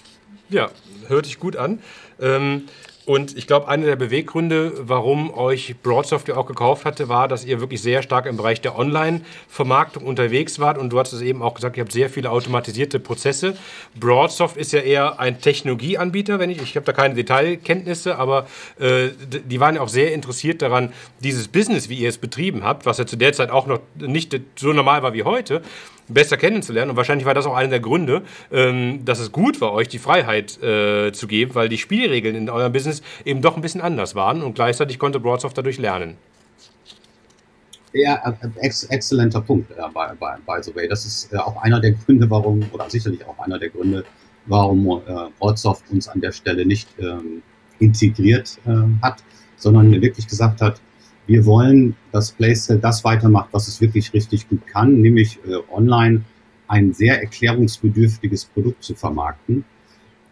[0.49, 0.69] Ja,
[1.07, 1.79] hört sich gut an.
[2.19, 2.63] Ähm,
[3.05, 7.45] und ich glaube, einer der Beweggründe, warum euch Broadsoft ja auch gekauft hatte, war, dass
[7.45, 10.79] ihr wirklich sehr stark im Bereich der Online-Vermarktung unterwegs wart.
[10.79, 13.55] Und du hast es eben auch gesagt, ihr habt sehr viele automatisierte Prozesse.
[13.99, 18.47] Broadsoft ist ja eher ein Technologieanbieter, wenn ich, ich habe da keine Detailkenntnisse, aber
[18.79, 22.87] äh, die waren ja auch sehr interessiert daran, dieses Business, wie ihr es betrieben habt,
[22.87, 25.61] was ja zu der Zeit auch noch nicht so normal war wie heute,
[26.07, 26.91] besser kennenzulernen.
[26.91, 29.99] Und wahrscheinlich war das auch einer der Gründe, ähm, dass es gut war, euch die
[29.99, 34.15] Freiheit äh, zu geben, weil die Spielregeln in eurem Business eben doch ein bisschen anders
[34.15, 36.17] waren und gleichzeitig konnte Broadsoft dadurch lernen.
[37.93, 40.87] Ja, äh, ex exzellenter Punkt, äh, by, by, by the way.
[40.87, 44.03] Das ist äh, auch einer der Gründe, warum, oder sicherlich auch einer der Gründe,
[44.47, 45.01] warum äh,
[45.39, 47.41] Broadsoft uns an der Stelle nicht ähm,
[47.79, 49.23] integriert äh, hat,
[49.55, 50.81] sondern wirklich gesagt hat,
[51.27, 56.23] wir wollen, dass Playstyle das weitermacht, was es wirklich richtig gut kann, nämlich äh, online
[56.67, 59.65] ein sehr erklärungsbedürftiges Produkt zu vermarkten.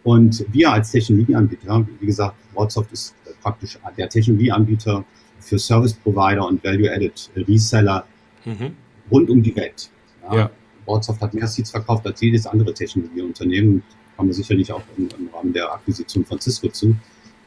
[0.04, 5.06] Und wir als Technologieanbieter, wie gesagt, WhatsApp ist praktisch der Technologieanbieter
[5.40, 8.06] für Service Provider und Value-Added Reseller
[8.46, 8.76] mhm.
[9.12, 9.90] rund um die Welt.
[10.24, 10.36] Ja.
[10.36, 10.52] ja.
[10.86, 13.84] WhatsApp hat mehr Seeds verkauft als jedes andere Technologieunternehmen.
[14.18, 16.96] Kommen wir sicherlich auch im, im Rahmen der Akquisition von Cisco zu.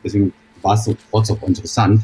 [0.02, 0.32] Deswegen
[0.62, 0.96] war es so
[1.46, 2.02] interessant.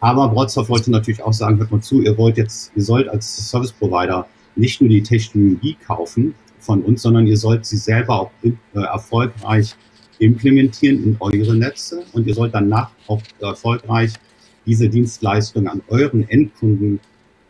[0.00, 3.50] Aber Broadsoft wollte natürlich auch sagen, hört mal zu, ihr wollt jetzt, ihr sollt als
[3.50, 8.30] Service Provider nicht nur die Technologie kaufen von uns, sondern ihr sollt sie selber auch
[8.42, 9.74] äh, erfolgreich
[10.18, 14.12] implementieren in eure Netze und ihr sollt danach auch erfolgreich
[14.66, 17.00] diese Dienstleistung an euren Endkunden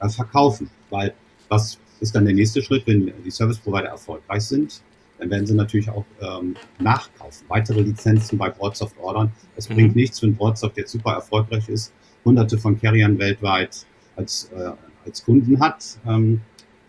[0.00, 0.70] äh, verkaufen.
[0.90, 1.14] Weil
[1.48, 4.82] was ist dann der nächste Schritt, wenn die Service Provider erfolgreich sind?
[5.18, 9.32] Dann werden sie natürlich auch ähm, nachkaufen, weitere Lizenzen bei Broadsoft ordern.
[9.56, 9.74] Es mhm.
[9.74, 11.92] bringt nichts, wenn Broadsoft jetzt super erfolgreich ist
[12.24, 14.70] hunderte von Carriern weltweit als, äh,
[15.04, 16.40] als Kunden hat, ähm,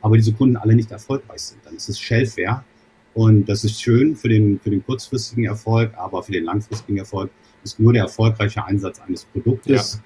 [0.02, 1.60] aber diese Kunden alle nicht erfolgreich sind.
[1.65, 2.63] Dann ist es Shelfware
[3.13, 7.30] und das ist schön für den, für den kurzfristigen Erfolg, aber für den langfristigen Erfolg
[7.63, 10.02] ist nur der erfolgreiche Einsatz eines Produktes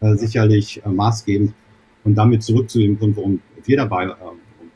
[0.00, 0.12] ja.
[0.12, 1.52] äh, sicherlich äh, maßgebend.
[2.04, 4.14] Und damit zurück zu dem Punkt, warum wir dabei, äh,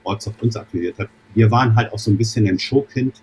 [0.05, 1.09] WhatsApp uns aktiviert hat.
[1.35, 3.23] Wir waren halt auch so ein bisschen ein Showkind,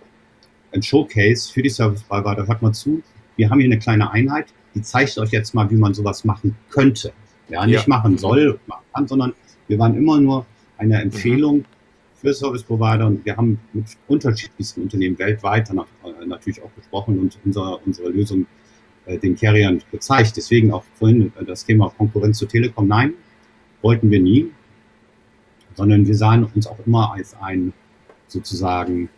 [0.74, 2.48] ein Showcase für die Service Provider.
[2.48, 3.02] Hört mal zu,
[3.36, 6.56] wir haben hier eine kleine Einheit, die zeigt euch jetzt mal, wie man sowas machen
[6.70, 7.14] könnte.
[7.50, 7.84] Ja, nicht ja.
[7.88, 9.34] machen soll, machen kann, sondern
[9.68, 10.46] wir waren immer nur
[10.78, 11.66] eine Empfehlung mhm.
[12.16, 17.20] für Service Provider und wir haben mit unterschiedlichsten Unternehmen weltweit danach, äh, natürlich auch gesprochen
[17.20, 18.46] und unser, unsere Lösung
[19.06, 20.36] äh, den Carriern gezeigt.
[20.36, 22.88] Deswegen auch vorhin äh, das Thema Konkurrenz zu Telekom.
[22.88, 23.14] Nein,
[23.82, 24.52] wollten wir nie,
[25.76, 27.74] sondern wir sahen uns auch immer als ein
[28.28, 29.10] sozusagen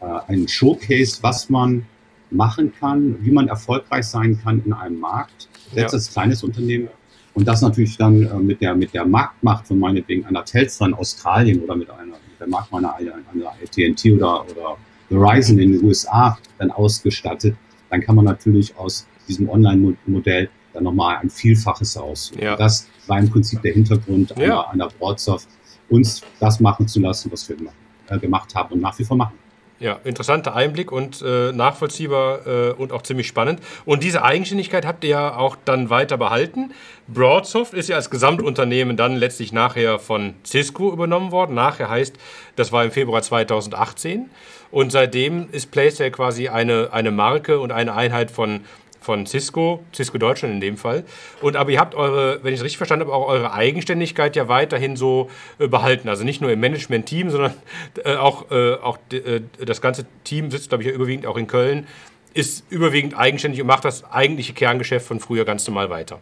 [0.00, 1.86] äh, ein Showcase, was man
[2.30, 5.96] machen kann, wie man erfolgreich sein kann in einem Markt, selbst ja.
[5.96, 6.88] als kleines Unternehmen.
[7.34, 10.94] Und das natürlich dann äh, mit, der, mit der Marktmacht von meinetwegen einer Telstra in
[10.94, 14.76] Australien oder mit einer mit der Marktmacht einer, einer AT&T oder, oder
[15.08, 17.56] Verizon in den USA dann ausgestattet,
[17.90, 22.32] dann kann man natürlich aus diesem Online-Modell dann nochmal ein Vielfaches aus.
[22.40, 22.56] Ja.
[22.56, 24.36] Das war im Prinzip der Hintergrund Ja.
[24.36, 25.48] einer, einer Broadsoft,
[25.88, 27.74] uns das machen zu lassen, was wir gemacht,
[28.08, 29.34] äh, gemacht haben und nach wie vor machen.
[29.80, 33.60] Ja, interessanter Einblick und äh, nachvollziehbar äh, und auch ziemlich spannend.
[33.86, 36.72] Und diese Eigenständigkeit habt ihr ja auch dann weiter behalten.
[37.08, 41.54] Broadsoft ist ja als Gesamtunternehmen dann letztlich nachher von Cisco übernommen worden.
[41.54, 42.14] Nachher heißt,
[42.56, 44.28] das war im Februar 2018.
[44.70, 48.60] Und seitdem ist PlayStation quasi eine, eine Marke und eine Einheit von
[49.00, 51.04] von Cisco, Cisco Deutschland in dem Fall.
[51.40, 54.48] Und aber ihr habt eure, wenn ich es richtig verstanden habe, auch eure Eigenständigkeit ja
[54.48, 56.08] weiterhin so äh, behalten.
[56.08, 57.54] Also nicht nur im Management-Team, sondern
[58.04, 61.46] äh, auch, äh, auch äh, das ganze Team sitzt, glaube ich, ja überwiegend auch in
[61.46, 61.86] Köln,
[62.34, 66.20] ist überwiegend eigenständig und macht das eigentliche Kerngeschäft von früher ganz normal weiter.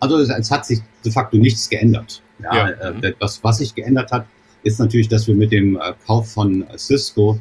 [0.00, 2.22] Also es, es hat sich de facto nichts geändert.
[2.42, 2.68] Ja, Ja.
[2.70, 3.14] Äh, Mhm.
[3.18, 4.26] das, was sich geändert hat,
[4.62, 7.38] ist natürlich, dass wir mit dem äh, Kauf von Cisco,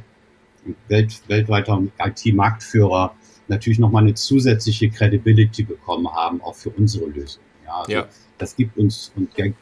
[0.88, 3.14] Welt, weltweiter IT-Marktführer,
[3.48, 7.42] natürlich nochmal eine zusätzliche Credibility bekommen haben, auch für unsere Lösung.
[7.66, 8.08] Ja, also Ja.
[8.38, 9.54] Das gibt uns und äh,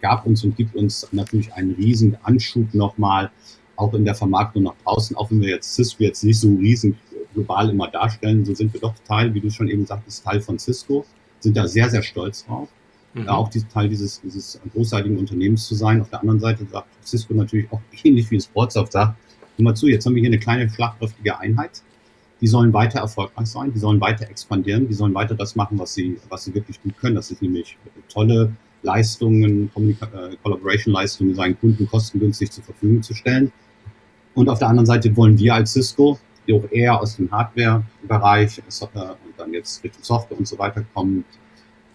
[0.00, 3.30] gab uns und gibt uns natürlich einen riesen Anschub nochmal,
[3.76, 6.96] auch in der Vermarktung nach draußen, auch wenn wir jetzt Cisco jetzt nicht so riesen
[7.34, 10.58] global immer darstellen, so sind wir doch Teil, wie du schon eben sagtest, Teil von
[10.58, 11.04] Cisco,
[11.40, 12.68] sind da sehr, sehr stolz drauf
[13.14, 13.28] Mhm.
[13.28, 16.00] auch dies, Teil dieses, dieses großartigen Unternehmens zu sein.
[16.00, 19.18] Auf der anderen Seite sagt Cisco natürlich auch ähnlich wie es Broadsoft sagt,
[19.56, 21.82] hör mal zu, jetzt haben wir hier eine kleine schlagkräftige Einheit.
[22.42, 25.94] Die sollen weiter erfolgreich sein, die sollen weiter expandieren, die sollen weiter das machen, was
[25.94, 27.14] sie, was sie wirklich gut können.
[27.14, 27.78] Das ist nämlich
[28.08, 28.52] tolle
[28.82, 33.52] Leistungen, äh, Collaboration-Leistungen seinen Kunden kostengünstig zur Verfügung zu stellen.
[34.34, 38.58] Und auf der anderen Seite wollen wir als Cisco, die auch eher aus dem Hardware-Bereich
[38.58, 38.62] äh,
[38.98, 41.24] und dann jetzt Richtung Software und so weiter kommen,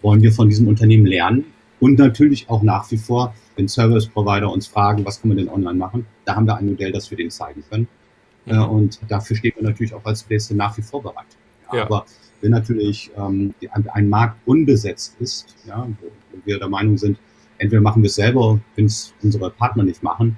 [0.01, 1.45] wollen wir von diesem Unternehmen lernen
[1.79, 5.49] und natürlich auch nach wie vor, wenn Service Provider uns fragen, was kann man denn
[5.49, 7.87] online machen, da haben wir ein Modell, das wir denen zeigen können.
[8.55, 8.63] Mhm.
[8.63, 11.25] Und dafür steht man natürlich auch als Place nach wie vor bereit.
[11.71, 11.83] Ja, Ja.
[11.85, 12.05] Aber
[12.41, 13.53] wenn natürlich ähm,
[13.93, 16.07] ein, Markt unbesetzt ist, ja, wo,
[16.45, 17.17] wir der Meinung sind,
[17.57, 20.37] entweder machen wir es selber, wenn es unsere Partner nicht machen,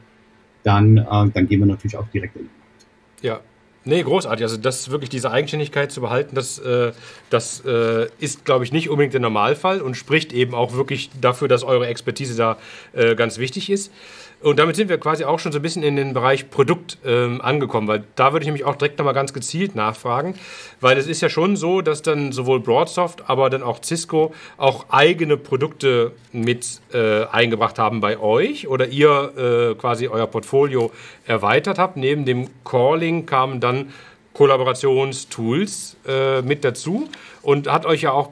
[0.64, 2.88] dann, äh, dann gehen wir natürlich auch direkt in den Markt.
[3.22, 3.40] Ja.
[3.86, 4.44] Nee, großartig.
[4.44, 6.92] Also das wirklich diese Eigenständigkeit zu behalten, das, äh,
[7.30, 11.48] das äh, ist, glaube ich, nicht unbedingt der Normalfall und spricht eben auch wirklich dafür,
[11.48, 12.58] dass eure Expertise da
[12.94, 13.92] äh, ganz wichtig ist.
[14.42, 17.42] Und damit sind wir quasi auch schon so ein bisschen in den Bereich Produkt ähm,
[17.42, 20.36] angekommen, weil da würde ich nämlich auch direkt nochmal ganz gezielt nachfragen,
[20.80, 24.86] weil es ist ja schon so, dass dann sowohl Broadsoft, aber dann auch Cisco auch
[24.90, 30.92] eigene Produkte mit äh, eingebracht haben bei euch oder ihr äh, quasi euer Portfolio
[31.26, 31.98] erweitert habt.
[31.98, 33.92] Neben dem Calling kamen dann
[34.34, 37.10] Kollaborationstools äh, mit dazu
[37.42, 38.30] und hat euch ja auch,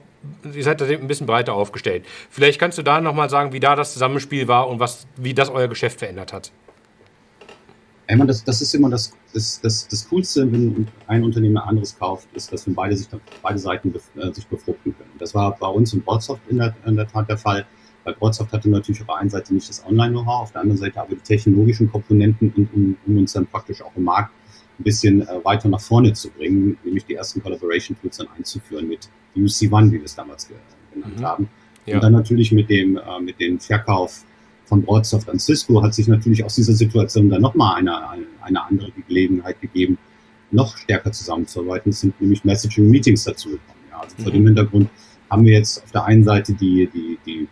[0.54, 2.06] ihr seid da ein bisschen breiter aufgestellt.
[2.30, 5.50] Vielleicht kannst du da nochmal sagen, wie da das Zusammenspiel war und was, wie das
[5.50, 6.52] euer Geschäft verändert hat.
[8.10, 11.98] Meine, das, das ist immer das, das, das, das Coolste, wenn ein Unternehmen ein anderes
[11.98, 13.08] kauft, ist, dass wenn beide, sich,
[13.42, 15.12] beide Seiten bef, äh, sich befruchten können.
[15.20, 17.66] Das war bei uns in Broadsoft in der, in der Tat der Fall.
[18.06, 21.02] Weil Broadsoft hatte natürlich auf der einen Seite nicht das Online-Know-how, auf der anderen Seite
[21.02, 24.32] aber die technologischen Komponenten, um, um uns dann praktisch auch im Markt
[24.80, 29.10] ein bisschen äh, weiter nach vorne zu bringen, nämlich die ersten Collaboration-Tools dann einzuführen mit
[29.36, 31.24] UC One, wie wir es damals genannt Mhm.
[31.24, 31.50] haben.
[31.86, 31.96] Ja.
[31.96, 34.24] Und dann natürlich mit dem, äh, mit dem Verkauf
[34.66, 38.64] von Broadsoft an Cisco hat sich natürlich aus dieser Situation dann nochmal eine, eine, eine
[38.66, 39.98] andere Gelegenheit gegeben,
[40.52, 41.92] noch stärker zusammenzuarbeiten.
[41.92, 43.80] Es sind nämlich Messaging-Meetings dazu gekommen.
[43.92, 44.00] Ja.
[44.02, 44.36] Also vor Mhm.
[44.36, 44.90] dem Hintergrund
[45.30, 47.48] haben wir jetzt auf der einen Seite die, die, die,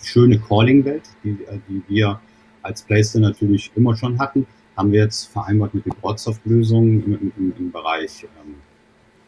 [0.00, 2.20] die schöne Calling-Welt, die, äh, die wir
[2.62, 4.46] als Playstyle natürlich immer schon hatten,
[4.80, 8.54] haben wir jetzt vereinbart mit den Broadsoft-Lösungen im, im, im Bereich ähm,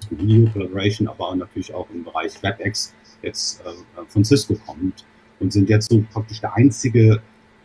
[0.09, 3.73] Video Collaboration, aber natürlich auch im Bereich WebEx jetzt äh,
[4.09, 5.05] von Cisco kommt
[5.41, 7.21] und sind jetzt so praktisch der einzige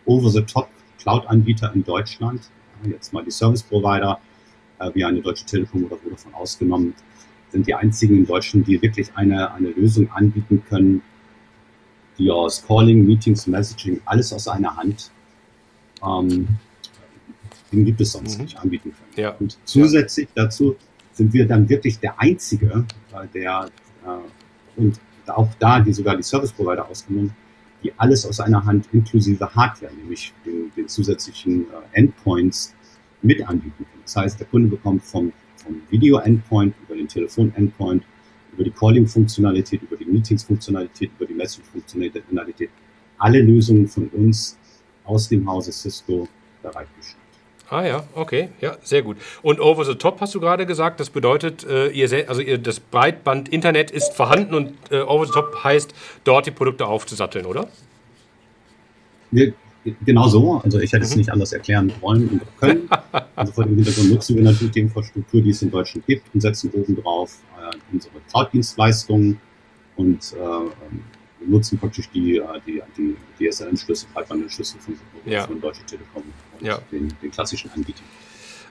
[0.05, 0.67] Over-the-Top
[0.99, 2.49] Cloud-Anbieter in Deutschland.
[2.83, 4.19] Jetzt mal die Service-Provider,
[4.79, 6.93] äh, wie eine Deutsche Telekom oder Vodafone ausgenommen,
[7.51, 11.01] sind die einzigen in Deutschland, die wirklich eine, eine Lösung anbieten können,
[12.17, 15.09] die aus Calling, Meetings, Messaging, alles aus einer Hand,
[16.05, 16.49] ähm,
[17.71, 18.43] den gibt es sonst Mhm.
[18.45, 19.23] nicht anbieten können.
[19.25, 19.31] Ja.
[19.39, 20.75] Und zusätzlich dazu
[21.13, 23.69] sind wir dann wirklich der Einzige, äh, der
[24.05, 27.35] äh, und auch da, die sogar die Service Provider ausgenommen,
[27.83, 32.73] die alles aus einer Hand inklusive Hardware, nämlich den, den zusätzlichen äh, Endpoints
[33.21, 34.01] mit anbieten können.
[34.03, 38.03] Das heißt, der Kunde bekommt vom, vom Video-Endpoint über den Telefon-Endpoint,
[38.53, 42.69] über die Calling-Funktionalität, über die Meetings-Funktionalität, über die Message-Funktionalität
[43.19, 44.57] alle Lösungen von uns
[45.03, 46.27] aus dem Hause Cisco
[46.61, 47.17] bereitgestellt.
[47.69, 49.17] Ah ja, okay, ja, sehr gut.
[49.41, 52.79] Und over the top hast du gerade gesagt, das bedeutet, äh, ihr also ihr, das
[52.79, 57.67] Breitband-Internet ist vorhanden und äh, over the top heißt, dort die Produkte aufzusatteln, oder?
[59.31, 59.53] Wir,
[60.05, 61.17] genau so, also ich hätte es Mhm.
[61.17, 62.89] nicht anders erklären wollen und können.
[63.35, 66.41] Also vor dem Hintergrund nutzen wir natürlich die Infrastruktur, die es in Deutschland gibt und
[66.41, 69.39] setzen oben drauf äh, unsere Cloud-Dienstleistungen
[69.95, 73.15] und äh, nutzen praktisch die, die, die
[73.49, 75.45] DSL-Schlüssel, Breitbandschlüssel von, ja.
[75.45, 76.23] von Deutsche Telekom
[76.61, 76.79] ja.
[76.91, 78.05] den, den klassischen Anbietern.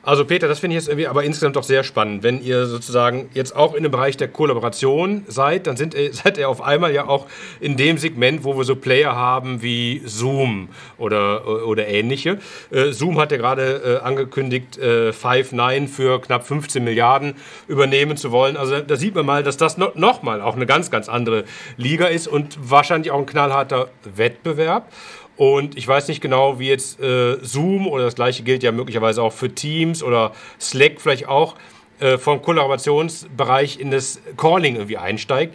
[0.07, 2.22] Also Peter, das finde ich jetzt irgendwie aber insgesamt doch sehr spannend.
[2.22, 6.49] Wenn ihr sozusagen jetzt auch in dem Bereich der Kollaboration seid, dann sind, seid ihr
[6.49, 7.27] auf einmal ja auch
[7.59, 12.38] in dem Segment, wo wir so Player haben wie Zoom oder, oder ähnliche.
[12.70, 17.35] Äh, Zoom hat ja gerade äh, angekündigt, äh, Five9 für knapp 15 Milliarden
[17.66, 18.57] übernehmen zu wollen.
[18.57, 21.42] Also da sieht man mal, dass das no, nochmal auch eine ganz, ganz andere
[21.77, 24.88] Liga ist und wahrscheinlich auch ein knallharter Wettbewerb.
[25.37, 29.22] Und ich weiß nicht genau, wie jetzt äh, Zoom oder das gleiche gilt ja möglicherweise
[29.22, 31.57] auch für Teams oder Slack vielleicht auch
[32.01, 35.55] äh, vom Kollaborationsbereich in das Calling irgendwie einsteigt.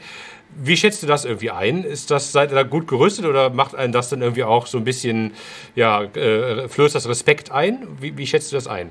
[0.56, 1.84] Wie schätzt du das irgendwie ein?
[1.84, 4.78] Ist das, seid ihr da gut gerüstet oder macht einen das dann irgendwie auch so
[4.78, 5.32] ein bisschen,
[5.76, 7.88] ja, äh, flößt das Respekt ein?
[8.00, 8.90] Wie, wie schätzt du das ein?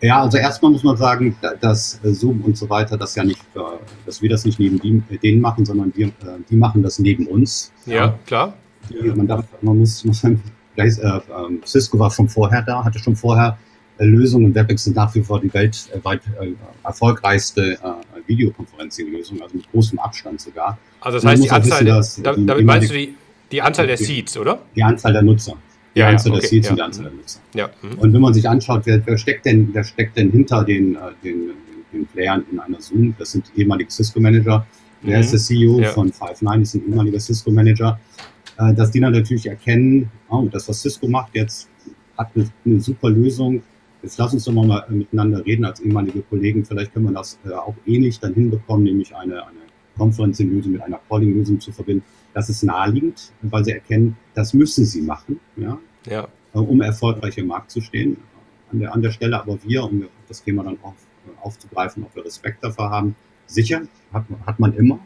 [0.00, 3.60] Ja, also erstmal muss man sagen, dass Zoom und so weiter das ja nicht, äh,
[4.06, 6.10] dass wir das nicht neben denen machen, sondern äh,
[6.50, 7.70] die machen das neben uns.
[7.86, 8.54] Ja, klar
[9.14, 10.42] man, darf, man muss, muss sagen,
[10.76, 11.20] äh, äh,
[11.64, 13.58] Cisco war schon vorher da, hatte schon vorher
[13.98, 16.52] äh, Lösungen und WebEx sind nach wie vor die weltweit äh,
[16.82, 17.78] erfolgreichste äh,
[18.26, 20.78] Videoconferencing-Lösung, also mit großem Abstand sogar.
[21.00, 23.14] Also das heißt, die Anzahl, wissen, dass, damit meinst du die,
[23.50, 24.60] die Anzahl der Seats, oder?
[24.74, 25.54] Die Anzahl der Nutzer.
[25.94, 26.70] Die ja, Anzahl ja, okay, der Seats ja.
[26.70, 27.40] und die Anzahl der Nutzer.
[27.54, 27.70] Ja.
[27.82, 27.98] Mhm.
[27.98, 30.98] Und wenn man sich anschaut, wer, wer, steckt denn, wer steckt denn hinter den, äh,
[31.22, 31.50] den,
[31.92, 33.14] den Playern in einer Zoom?
[33.18, 34.66] Das sind ehemalige Cisco-Manager.
[35.02, 35.22] Wer mhm.
[35.22, 36.60] ist der CEO von Five9?
[36.60, 38.00] Das ist ein ehemaliger Cisco-Manager.
[38.62, 41.68] Äh, dass die dann natürlich erkennen, oh, das, was Cisco macht, jetzt
[42.16, 43.62] hat eine, eine super Lösung.
[44.02, 46.64] Jetzt lass uns doch mal miteinander reden als ehemalige Kollegen.
[46.64, 49.58] Vielleicht können wir das äh, auch ähnlich dann hinbekommen, nämlich eine, eine
[49.96, 52.04] Conferencing-Lösung mit einer Calling-Lösung zu verbinden.
[52.34, 56.28] Das ist naheliegend, weil sie erkennen, das müssen sie machen, ja, ja.
[56.54, 58.16] Äh, um erfolgreich im Markt zu stehen.
[58.70, 60.94] An der, an der Stelle aber wir, um das Thema dann auf,
[61.42, 63.14] aufzugreifen, ob wir Respekt dafür haben,
[63.46, 64.98] sicher, hat, hat man immer,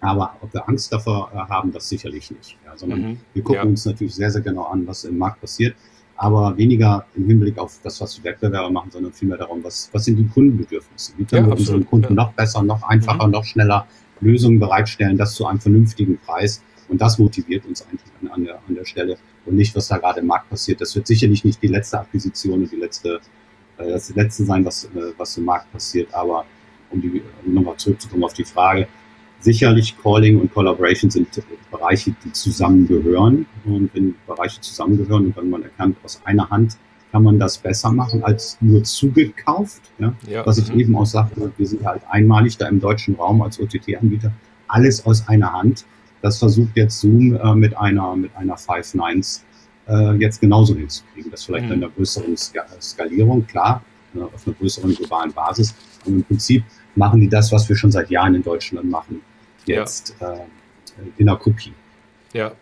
[0.00, 2.56] aber ob wir Angst davor äh, haben, das sicherlich nicht.
[2.64, 3.20] Ja, sondern mhm.
[3.34, 3.68] wir gucken ja.
[3.68, 5.76] uns natürlich sehr, sehr genau an, was im Markt passiert.
[6.16, 10.04] Aber weniger im Hinblick auf das, was die Wettbewerber machen, sondern vielmehr darum, was, was
[10.04, 11.12] sind die Kundenbedürfnisse?
[11.16, 13.32] Wie können ja, wir unseren Kunden noch besser, noch einfacher, mhm.
[13.32, 13.86] noch schneller
[14.20, 16.62] Lösungen bereitstellen, das zu einem vernünftigen Preis.
[16.88, 19.98] Und das motiviert uns eigentlich an, an, der, an der Stelle und nicht, was da
[19.98, 20.80] gerade im Markt passiert.
[20.80, 23.20] Das wird sicherlich nicht die letzte Akquisition und die letzte,
[23.78, 26.12] äh, das letzte sein, was, äh, was im Markt passiert.
[26.12, 26.44] Aber
[26.90, 28.88] um, die, um nochmal zurückzukommen auf die Frage,
[29.40, 31.28] Sicherlich Calling und Collaboration sind
[31.70, 33.46] Bereiche, die zusammengehören.
[33.64, 36.76] Und wenn Bereiche zusammengehören und wenn man erkannt, aus einer Hand
[37.10, 39.82] kann man das besser machen als nur zugekauft.
[39.98, 40.12] Ja?
[40.28, 40.46] ja.
[40.46, 40.80] Was ich mhm.
[40.80, 44.32] eben auch sagte, wir sind halt einmalig da im deutschen Raum als OTT-Anbieter.
[44.68, 45.84] Alles aus einer Hand.
[46.22, 49.44] Das versucht jetzt Zoom äh, mit einer, mit einer Five Nines
[49.88, 51.30] äh, jetzt genauso hinzukriegen.
[51.30, 51.72] Das vielleicht mhm.
[51.72, 53.82] in einer größeren Skalierung, klar,
[54.14, 55.74] äh, auf einer größeren globalen Basis.
[56.04, 56.62] Und im Prinzip
[56.94, 59.22] machen die das, was wir schon seit Jahren in Deutschland machen
[59.66, 60.34] jetzt ja.
[60.34, 60.40] äh,
[61.18, 61.72] in der Kopie.
[62.32, 62.52] Ja,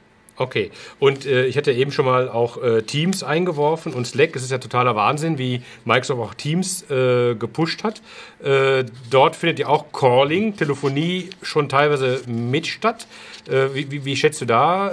[0.40, 4.36] Okay, und äh, ich hatte eben schon mal auch äh, Teams eingeworfen und Slack.
[4.36, 8.00] Es ist ja totaler Wahnsinn, wie Microsoft auch Teams äh, gepusht hat.
[8.40, 13.08] Äh, dort findet ja auch Calling, Telefonie schon teilweise mit statt.
[13.48, 14.92] Äh, wie, wie, wie, schätzt du da?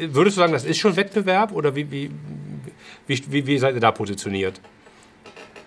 [0.00, 2.10] Würdest du sagen, das ist schon Wettbewerb oder wie, wie,
[3.06, 4.60] wie, wie seid ihr da positioniert?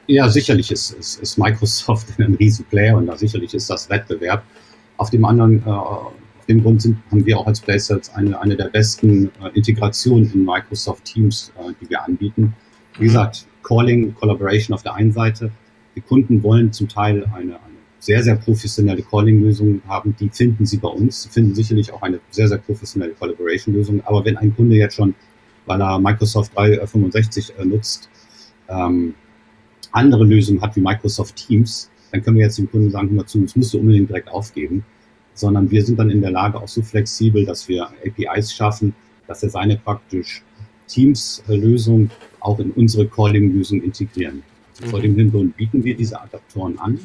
[0.05, 4.43] Ja, sicherlich ist, ist, ist Microsoft ein Riesenplayer und da sicherlich ist das Wettbewerb.
[4.97, 6.13] Auf dem anderen, äh, auf
[6.47, 10.43] dem Grund sind, haben wir auch als Playsets eine, eine der besten äh, Integrationen in
[10.43, 12.53] Microsoft Teams, äh, die wir anbieten.
[12.97, 15.51] Wie gesagt, Calling, Collaboration auf der einen Seite.
[15.95, 20.15] Die Kunden wollen zum Teil eine, eine sehr, sehr professionelle Calling-Lösung haben.
[20.19, 21.23] Die finden sie bei uns.
[21.23, 24.01] Sie finden sicherlich auch eine sehr, sehr professionelle Collaboration-Lösung.
[24.05, 25.13] Aber wenn ein Kunde jetzt schon,
[25.65, 28.10] weil er Microsoft 365 äh, nutzt,
[28.69, 29.13] ähm,
[29.91, 33.25] andere Lösungen hat wie Microsoft Teams, dann können wir jetzt dem Kunden sagen, hör mal
[33.25, 34.83] zu, das musst du unbedingt direkt aufgeben,
[35.33, 38.93] sondern wir sind dann in der Lage auch so flexibel, dass wir APIs schaffen,
[39.27, 40.43] dass er seine praktisch
[40.87, 44.43] Teams-Lösung auch in unsere Calling-Lösung integrieren.
[44.79, 45.17] Also vor dem mhm.
[45.17, 46.99] Hintergrund bieten wir diese Adaptoren an,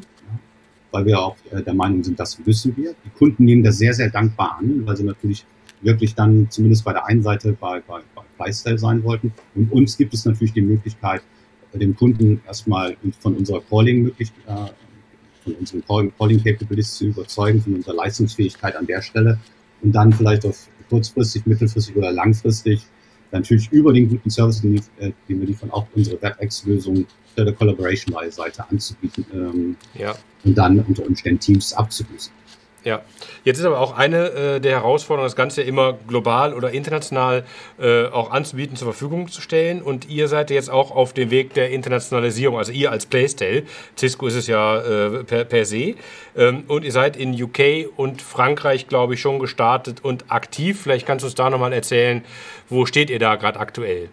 [0.92, 2.94] weil wir auch äh, der Meinung sind, das müssen wir.
[3.04, 5.44] Die Kunden nehmen das sehr, sehr dankbar an, weil sie natürlich
[5.80, 9.32] wirklich dann zumindest bei der einen Seite bei, bei, bei Lifestyle sein wollten.
[9.54, 11.22] Und uns gibt es natürlich die Möglichkeit,
[11.78, 14.70] dem Kunden erstmal von unserer Calling-Möglichkeit, äh,
[15.44, 19.38] von unseren Calling Capabilities zu überzeugen, von unserer Leistungsfähigkeit an der Stelle
[19.82, 22.86] und dann vielleicht auf kurzfristig, mittelfristig oder langfristig
[23.30, 28.68] natürlich über den guten Service, den, äh, den wir liefern, auch unsere WebEx-Lösung der Collaboration-Seite
[28.68, 30.14] anzubieten ähm, ja.
[30.44, 32.30] und dann unter Umständen Teams abzulösen.
[32.84, 33.02] Ja,
[33.44, 37.44] jetzt ist aber auch eine äh, der Herausforderungen, das Ganze immer global oder international
[37.80, 39.82] äh, auch anzubieten, zur Verfügung zu stellen.
[39.82, 43.62] Und ihr seid jetzt auch auf dem Weg der Internationalisierung, also ihr als Playstyle.
[43.96, 45.94] Cisco ist es ja äh, per, per, se.
[46.36, 50.80] Ähm, und ihr seid in UK und Frankreich, glaube ich, schon gestartet und aktiv.
[50.82, 52.24] Vielleicht kannst du uns da nochmal erzählen,
[52.68, 54.08] wo steht ihr da gerade aktuell?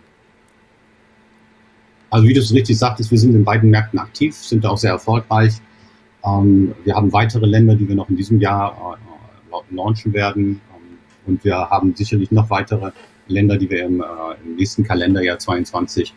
[2.11, 4.91] Also wie du es richtig sagtest, wir sind in beiden Märkten aktiv, sind auch sehr
[4.91, 5.53] erfolgreich.
[6.25, 8.97] Ähm, wir haben weitere Länder, die wir noch in diesem Jahr
[9.51, 10.61] äh, launchen werden.
[10.75, 12.91] Ähm, und wir haben sicherlich noch weitere
[13.27, 14.05] Länder, die wir im, äh,
[14.45, 16.13] im nächsten Kalenderjahr 22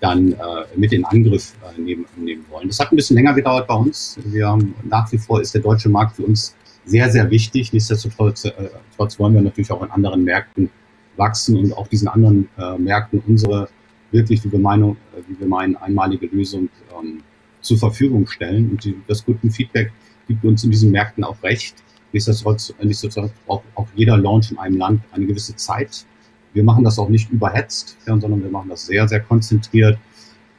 [0.00, 0.36] dann äh,
[0.76, 2.68] mit in Angriff äh, nehmen, nehmen wollen.
[2.68, 4.18] Das hat ein bisschen länger gedauert bei uns.
[4.24, 6.54] Wir haben, nach wie vor ist der deutsche Markt für uns
[6.84, 7.72] sehr, sehr wichtig.
[7.72, 8.52] Nichtsdestotrotz äh,
[8.96, 10.70] trotz wollen wir natürlich auch in anderen Märkten
[11.16, 13.68] wachsen und auch diesen anderen äh, Märkten unsere
[14.12, 14.96] wirklich, wie wir meinen,
[15.26, 17.22] wie wir meinen einmalige Lösung ähm,
[17.66, 18.70] zur Verfügung stellen.
[18.70, 19.92] Und die, das gute Feedback
[20.28, 21.76] gibt uns in diesen Märkten auch recht.
[22.12, 26.06] Nichtsdestotrotz, nichtsdestotrotz braucht auch jeder Launch in einem Land eine gewisse Zeit.
[26.54, 29.98] Wir machen das auch nicht überhetzt, sondern wir machen das sehr, sehr konzentriert.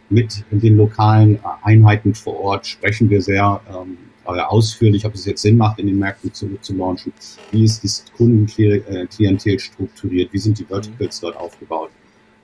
[0.10, 5.58] Mit den lokalen Einheiten vor Ort sprechen wir sehr ähm, ausführlich, ob es jetzt Sinn
[5.58, 7.14] macht, in den Märkten zu, zu launchen.
[7.52, 10.32] Wie ist das Kundenklientel strukturiert?
[10.32, 11.90] Wie sind die Verticals dort aufgebaut?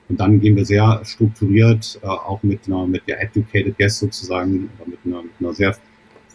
[0.08, 4.70] Und dann gehen wir sehr strukturiert, äh, auch mit einer, mit der Educated Guest sozusagen,
[4.78, 5.76] oder mit einer, mit einer sehr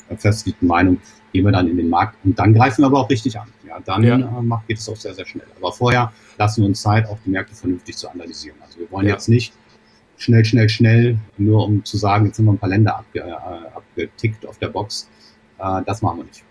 [0.07, 0.97] verfestigten Meinung,
[1.31, 2.17] gehen wir dann in den Markt.
[2.23, 3.47] Und dann greifen wir aber auch richtig an.
[3.67, 4.15] Ja, dann ja.
[4.15, 5.45] Äh, macht, geht es auch sehr, sehr schnell.
[5.57, 8.57] Aber vorher lassen wir uns Zeit, auch die Märkte vernünftig zu analysieren.
[8.65, 9.13] Also wir wollen ja.
[9.13, 9.53] jetzt nicht
[10.17, 13.75] schnell, schnell, schnell, nur um zu sagen, jetzt sind wir ein paar Länder abge, äh,
[13.75, 15.09] abgetickt auf der Box.
[15.59, 16.43] Äh, das machen wir nicht.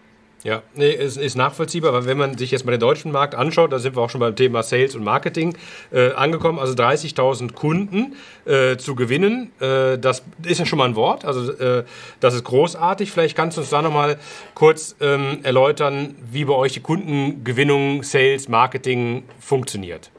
[0.45, 3.72] Ja, nee, es ist nachvollziehbar, aber wenn man sich jetzt mal den deutschen Markt anschaut,
[3.72, 5.57] da sind wir auch schon beim Thema Sales und Marketing
[5.91, 8.14] äh, angekommen, also 30.000 Kunden
[8.45, 11.84] äh, zu gewinnen, äh, das ist ja schon mal ein Wort, also äh,
[12.20, 13.11] das ist großartig.
[13.11, 14.16] Vielleicht kannst du uns da nochmal
[14.55, 20.12] kurz ähm, erläutern, wie bei euch die Kundengewinnung, Sales, Marketing funktioniert.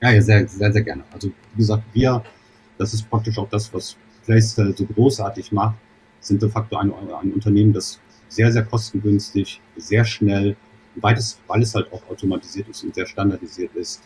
[0.00, 1.02] Ja, ja sehr, sehr, sehr gerne.
[1.12, 2.22] Also wie gesagt, wir,
[2.78, 5.74] das ist praktisch auch das, was Playstyle so großartig macht,
[6.20, 7.98] sind de facto ein, ein Unternehmen, das
[8.28, 10.56] sehr, sehr kostengünstig, sehr schnell,
[10.96, 14.02] weil es, weil es halt auch automatisiert ist und sehr standardisiert ist,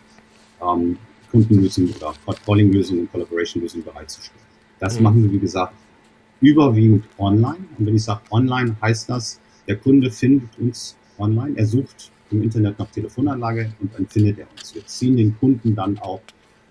[0.60, 0.96] ähm,
[1.30, 2.12] Kundenlösungen oder
[2.44, 4.44] Calling-Lösungen und Collaboration-Lösungen bereitzustellen.
[4.78, 5.04] Das mhm.
[5.04, 5.74] machen wir, wie gesagt,
[6.40, 7.64] überwiegend online.
[7.78, 12.42] Und wenn ich sage online, heißt das, der Kunde findet uns online, er sucht im
[12.42, 14.74] Internet nach Telefonanlage und dann findet er uns.
[14.74, 16.20] Wir ziehen den Kunden dann auch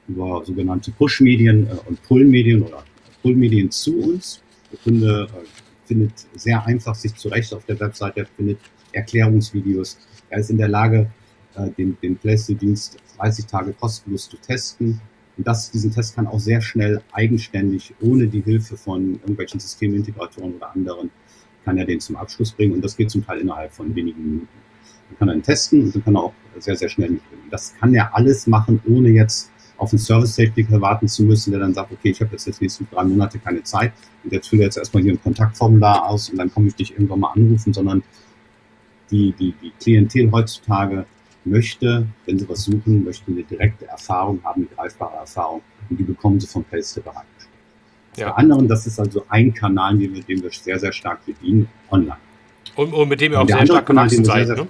[0.07, 2.83] über sogenannte Push-Medien äh, und Pull-Medien oder
[3.21, 4.41] Pull-Medien zu uns.
[4.71, 5.60] Der Kunde äh,
[5.91, 8.59] findet sehr einfach sich zurecht auf der Webseite, er findet
[8.93, 9.97] Erklärungsvideos.
[10.29, 11.11] Er ist in der Lage,
[11.55, 15.01] äh, den, den Playstyle-Dienst 30 Tage kostenlos zu testen.
[15.37, 20.55] Und das, diesen Test kann auch sehr schnell eigenständig, ohne die Hilfe von irgendwelchen Systemintegratoren
[20.55, 21.11] oder anderen,
[21.65, 22.73] kann er den zum Abschluss bringen.
[22.73, 24.47] Und das geht zum Teil innerhalb von wenigen Minuten.
[25.09, 27.43] Man kann dann testen und dann kann er auch sehr, sehr schnell mitbringen.
[27.51, 29.50] Das kann er alles machen, ohne jetzt
[29.81, 32.87] auf einen Service-Techniker warten zu müssen, der dann sagt, okay, ich habe jetzt die nächsten
[32.91, 36.53] drei Monate keine Zeit und jetzt fülle jetzt erstmal hier ein Kontaktformular aus und dann
[36.53, 38.03] komme ich dich irgendwann mal anrufen, sondern
[39.09, 41.05] die, die, die Klientel heutzutage
[41.45, 46.03] möchte, wenn sie was suchen, möchte eine direkte Erfahrung haben, eine greifbare Erfahrung und die
[46.03, 47.49] bekommen sie vom Playstyle bereitgestellt.
[48.17, 48.29] Ja.
[48.29, 51.67] Bei anderen, das ist also ein Kanal, den wir, den wir sehr, sehr stark bedienen,
[51.89, 52.17] online.
[52.75, 54.67] Und, und mit dem wir auch sehr stark gewachsen seid, ne?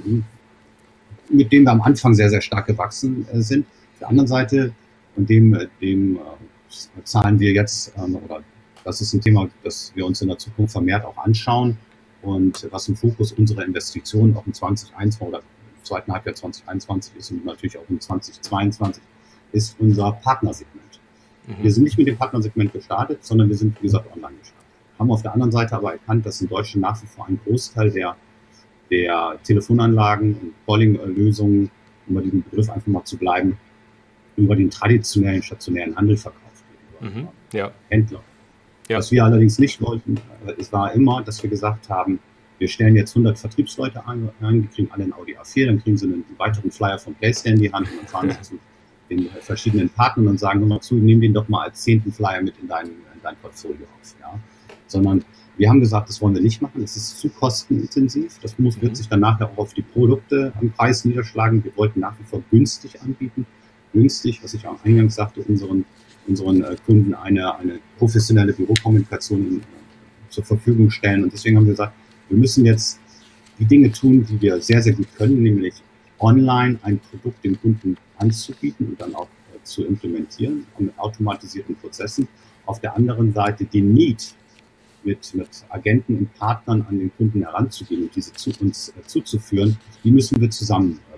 [1.30, 3.66] Mit dem wir am Anfang sehr, sehr stark gewachsen äh, sind.
[3.66, 4.74] Auf der anderen Seite
[5.16, 8.44] und dem, dem äh, zahlen wir jetzt, ähm, oder
[8.84, 11.78] das ist ein Thema, das wir uns in der Zukunft vermehrt auch anschauen
[12.22, 17.32] und was im Fokus unserer Investitionen auch im 2021 oder im zweiten Halbjahr 2021 ist
[17.32, 19.04] und natürlich auch im 2022
[19.52, 21.00] ist unser Partnersegment.
[21.48, 21.64] Mhm.
[21.64, 24.68] Wir sind nicht mit dem Partnersegment gestartet, sondern wir sind, wie gesagt, online gestartet.
[24.98, 27.92] Haben auf der anderen Seite aber erkannt, dass in Deutschland nach wie vor ein Großteil
[27.92, 28.16] der,
[28.90, 31.72] der Telefonanlagen und Calling-Lösungen,
[32.08, 33.58] um bei diesem Begriff einfach mal zu bleiben,
[34.36, 36.64] über den traditionellen stationären Handel verkauft
[37.00, 37.28] wird, mhm.
[37.54, 37.72] ja.
[37.90, 38.22] Händler.
[38.90, 38.98] Ja.
[38.98, 42.20] Was wir allerdings nicht wollten, äh, es war immer, dass wir gesagt haben,
[42.60, 44.30] wir stellen jetzt 100 Vertriebsleute ein,
[44.62, 47.64] die kriegen alle ein Audi A4, dann kriegen sie einen weiteren Flyer vom PlayStation in
[47.64, 48.60] die Hand und dann fahren sie zu
[49.10, 52.42] den verschiedenen Partnern und sagen, hör mal zu, nimm den doch mal als zehnten Flyer
[52.42, 54.16] mit in dein, in dein Portfolio auf.
[54.20, 54.40] Ja?
[54.88, 55.26] Sondern
[55.58, 58.92] wir haben gesagt, das wollen wir nicht machen, das ist zu kostenintensiv, das muss, wird
[58.92, 58.96] mhm.
[58.96, 61.64] sich dann nachher auch auf die Produkte am Preis niederschlagen.
[61.64, 63.46] Wir wollten nach wie vor günstig anbieten
[63.94, 65.86] günstig, was ich auch eingangs sagte, unseren,
[66.28, 71.24] unseren äh, Kunden eine, eine professionelle Bürokommunikation äh, zur Verfügung stellen.
[71.24, 71.94] Und deswegen haben wir gesagt,
[72.30, 73.00] wir müssen jetzt
[73.60, 75.76] die Dinge tun, die wir sehr, sehr gut können, nämlich
[76.20, 82.28] online ein Produkt dem Kunden anzubieten und dann auch äh, zu implementieren mit automatisierten Prozessen.
[82.66, 84.36] Auf der anderen Seite den Need
[85.04, 89.78] mit, mit Agenten und Partnern an den Kunden heranzugehen und diese zu uns äh, zuzuführen,
[90.04, 91.11] die müssen wir zusammenbringen.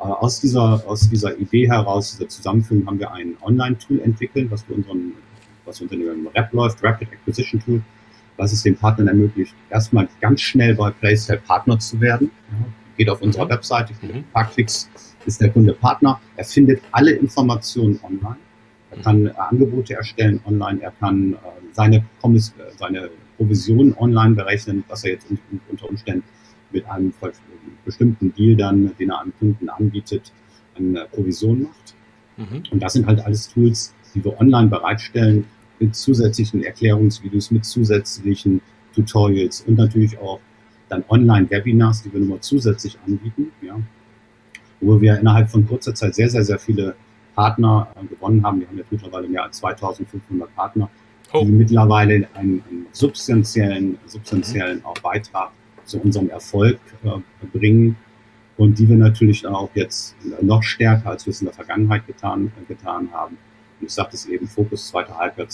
[0.00, 4.62] Äh, aus, dieser, aus dieser Idee heraus, dieser Zusammenführung, haben wir ein Online-Tool entwickelt, was
[4.62, 5.14] für unseren,
[5.64, 7.82] was unter dem Rap läuft, Rapid Acquisition Tool,
[8.36, 12.30] was es den Partnern ermöglicht, erstmal ganz schnell bei PlayStyle Partner zu werden.
[12.50, 13.50] Ja, geht auf unserer mhm.
[13.50, 13.94] Webseite,
[14.32, 14.90] paar Klicks
[15.26, 16.20] ist der Kunde Partner.
[16.36, 18.38] Er findet alle Informationen online.
[18.90, 20.80] Er kann äh, Angebote erstellen online.
[20.80, 21.36] Er kann äh,
[21.72, 22.04] seine,
[22.78, 25.26] seine Provision online berechnen, was er jetzt
[25.68, 26.24] unter Umständen
[26.70, 27.12] mit einem
[27.84, 30.32] bestimmten Deal dann, den er an Kunden anbietet,
[30.76, 31.94] eine Provision macht.
[32.36, 32.62] Mhm.
[32.70, 35.44] Und das sind halt alles Tools, die wir online bereitstellen,
[35.80, 38.60] mit zusätzlichen Erklärungsvideos, mit zusätzlichen
[38.94, 40.40] Tutorials und natürlich auch
[40.88, 43.78] dann Online-Webinars, die wir nochmal zusätzlich anbieten, ja,
[44.80, 46.94] wo wir innerhalb von kurzer Zeit sehr, sehr, sehr viele
[47.34, 48.60] Partner äh, gewonnen haben.
[48.60, 50.90] Wir haben jetzt mittlerweile mehr als 2500 Partner,
[51.32, 51.44] oh.
[51.44, 55.50] die mittlerweile einen, einen substanziellen, substanziellen auch Beitrag
[55.88, 57.96] zu unserem Erfolg äh, bringen
[58.56, 62.52] und die wir natürlich auch jetzt noch stärker, als wir es in der Vergangenheit getan,
[62.60, 63.36] äh, getan haben.
[63.80, 65.48] Und ich sagte es eben, Fokus zweite Halbjahr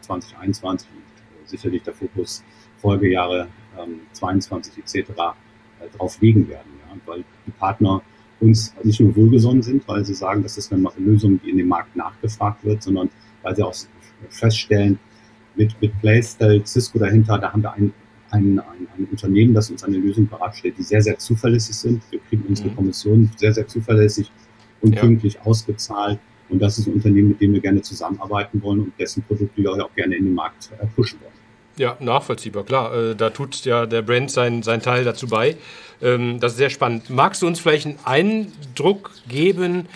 [0.00, 2.42] 2021, äh, sicherlich der Fokus
[2.78, 5.10] Folgejahre ähm, 22 etc.
[5.10, 6.96] Äh, drauf legen werden, ja?
[7.06, 8.02] weil die Partner
[8.40, 11.68] uns nicht nur wohlgesonnen sind, weil sie sagen, das ist eine Lösung, die in dem
[11.68, 13.10] Markt nachgefragt wird, sondern
[13.42, 13.74] weil sie auch
[14.30, 14.98] feststellen,
[15.56, 17.92] mit, mit Playstyle, Cisco dahinter, da haben wir ein,
[18.30, 22.02] ein, ein, ein Unternehmen, das uns eine Lösung bereitstellt, die sehr, sehr zuverlässig sind.
[22.10, 22.76] Wir kriegen unsere mhm.
[22.76, 24.30] Kommission sehr, sehr zuverlässig
[24.80, 25.00] und ja.
[25.00, 26.18] pünktlich ausgezahlt.
[26.48, 29.84] Und das ist ein Unternehmen, mit dem wir gerne zusammenarbeiten wollen und dessen Produkte wir
[29.84, 31.32] auch gerne in den Markt äh, pushen wollen.
[31.76, 32.94] Ja, nachvollziehbar, klar.
[32.94, 35.56] Äh, da tut ja der Brand seinen sein Teil dazu bei.
[36.02, 37.08] Ähm, das ist sehr spannend.
[37.08, 39.86] Magst du uns vielleicht einen Eindruck geben,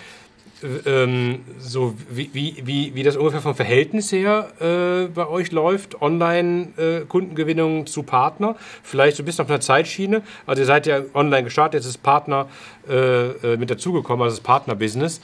[0.87, 7.83] ähm, so wie, wie, wie, das ungefähr vom Verhältnis her äh, bei euch läuft, Online-Kundengewinnung
[7.83, 8.57] äh, zu Partner?
[8.83, 10.23] Vielleicht so ein bisschen auf einer Zeitschiene.
[10.47, 12.49] Also ihr seid ja online gestartet, jetzt ist Partner
[12.89, 15.21] äh, äh mit dazugekommen, also das Partner-Business.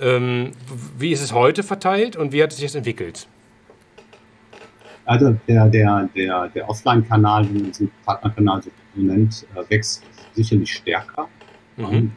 [0.00, 0.52] Ähm,
[0.98, 3.26] wie ist es heute verteilt und wie hat es sich das entwickelt?
[5.04, 10.04] Also der, der, der, der Offline-Kanal, wie man den Partnerkanal so nennt, äh, wächst
[10.34, 11.28] sicherlich stärker.
[11.76, 12.12] Mhm.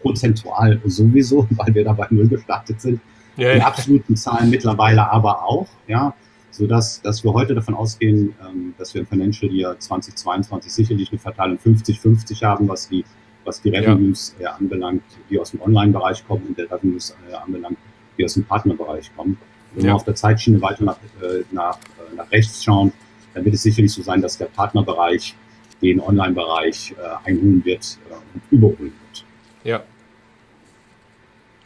[0.00, 3.00] Prozentual sowieso, weil wir da bei Null gestartet sind.
[3.36, 6.12] Ja, In absoluten Zahlen mittlerweile aber auch, ja,
[6.50, 11.20] sodass dass wir heute davon ausgehen, ähm, dass wir im Financial Year 2022 sicherlich eine
[11.20, 13.04] Verteilung 50-50 haben, was die,
[13.44, 14.50] was die Revenues ja.
[14.50, 17.78] äh, anbelangt, die aus dem Online-Bereich kommen und der Revenues äh, anbelangt,
[18.18, 19.38] die aus dem Partnerbereich kommen.
[19.74, 19.90] Wenn ja.
[19.90, 22.92] wir auf der Zeitschiene weiter nach, äh, nach, äh, nach rechts schauen,
[23.34, 25.36] dann wird es sicherlich so sein, dass der Partnerbereich
[25.80, 29.24] den Online-Bereich äh, einholen wird äh, und überholen wird.
[29.68, 29.82] Ja.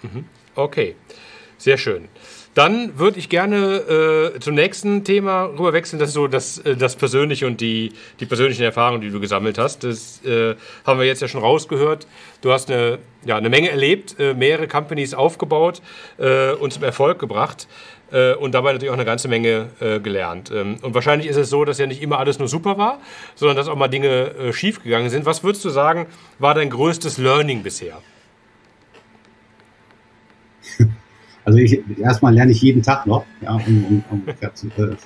[0.02, 0.24] Mhm.
[0.56, 0.96] Okay,
[1.56, 2.08] sehr schön.
[2.54, 6.76] Dann würde ich gerne äh, zum nächsten Thema rüber wechseln, das ist so das, äh,
[6.76, 9.84] das Persönliche und die, die persönlichen Erfahrungen, die du gesammelt hast.
[9.84, 12.08] Das äh, haben wir jetzt ja schon rausgehört.
[12.40, 15.80] Du hast eine, ja, eine Menge erlebt, äh, mehrere Companies aufgebaut
[16.18, 17.68] äh, und zum Erfolg gebracht
[18.12, 19.70] äh, und dabei natürlich auch eine ganze Menge
[20.02, 20.50] gelernt.
[20.54, 22.98] Ähm, und wahrscheinlich ist es so, dass ja nicht immer alles nur super war,
[23.34, 25.26] sondern dass auch mal Dinge schiefgegangen sind.
[25.26, 26.06] Was würdest du sagen,
[26.38, 27.98] war dein größtes Learning bisher?
[31.44, 33.24] Also ich, erstmal lerne ich jeden Tag noch.
[33.40, 34.96] Ja, um, um, um, äh,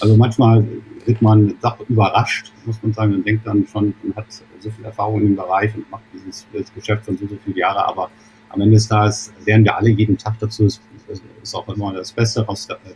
[0.00, 0.66] also manchmal
[1.06, 1.54] wird man
[1.88, 5.74] überrascht, muss man sagen, und denkt dann schon, man hat so viel Erfahrung im Bereich
[5.74, 8.10] und macht dieses, dieses Geschäft schon so, so viele Jahre, aber
[8.52, 10.66] am Ende des Tages lernen wir alle jeden Tag dazu.
[10.66, 10.80] Es
[11.42, 12.46] ist auch immer das Beste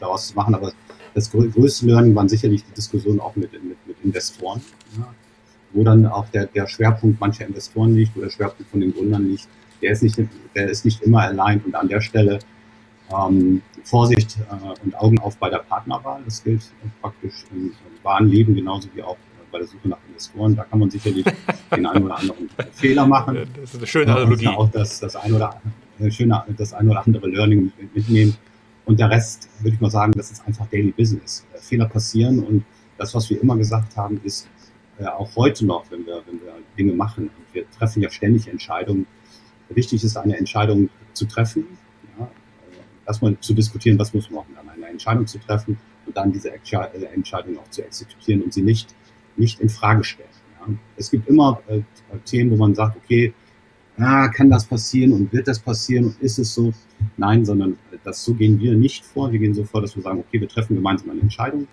[0.00, 0.72] daraus, zu machen, aber
[1.14, 4.60] das größte Learning waren sicherlich die Diskussionen auch mit, mit, mit Investoren,
[4.98, 5.08] ja,
[5.72, 9.26] wo dann auch der, der Schwerpunkt mancher Investoren liegt, wo der Schwerpunkt von den Gründern
[9.26, 9.48] liegt
[9.82, 10.18] der ist nicht,
[10.54, 12.38] der ist nicht immer allein und an der Stelle
[13.12, 16.22] ähm, Vorsicht äh, und Augen auf bei der Partnerwahl.
[16.24, 16.62] Das gilt
[17.00, 19.16] praktisch im, im wahren Leben genauso wie auch
[19.50, 20.56] bei der Suche nach Investoren.
[20.56, 21.24] Da kann man sicherlich
[21.74, 23.46] den einen oder anderen Fehler machen.
[23.60, 24.48] Das ist eine schöne Analogie.
[24.48, 25.60] Auch das, das, ein oder,
[25.98, 28.36] äh, schöne, das ein oder andere Learning mitnehmen.
[28.84, 31.44] Und der Rest, würde ich mal sagen, das ist einfach Daily Business.
[31.54, 32.64] Äh, Fehler passieren und
[32.98, 34.48] das, was wir immer gesagt haben, ist
[34.98, 38.48] äh, auch heute noch, wenn wir, wenn wir Dinge machen, und wir treffen ja ständig
[38.48, 39.06] Entscheidungen,
[39.68, 41.66] wichtig ist, eine Entscheidung zu treffen,
[42.18, 42.28] ja,
[43.06, 46.52] erstmal zu diskutieren, was muss man machen, dann eine Entscheidung zu treffen und dann diese
[46.52, 48.94] Entscheidung auch zu exekutieren und sie nicht,
[49.38, 50.28] nicht in Frage stellen.
[50.60, 50.74] Ja.
[50.96, 51.80] Es gibt immer äh,
[52.24, 53.32] Themen, wo man sagt, okay,
[53.98, 56.72] ah, kann das passieren und wird das passieren und ist es so?
[57.16, 59.32] Nein, sondern das so gehen wir nicht vor.
[59.32, 61.66] Wir gehen so vor, dass wir sagen, okay, wir treffen gemeinsam eine Entscheidung.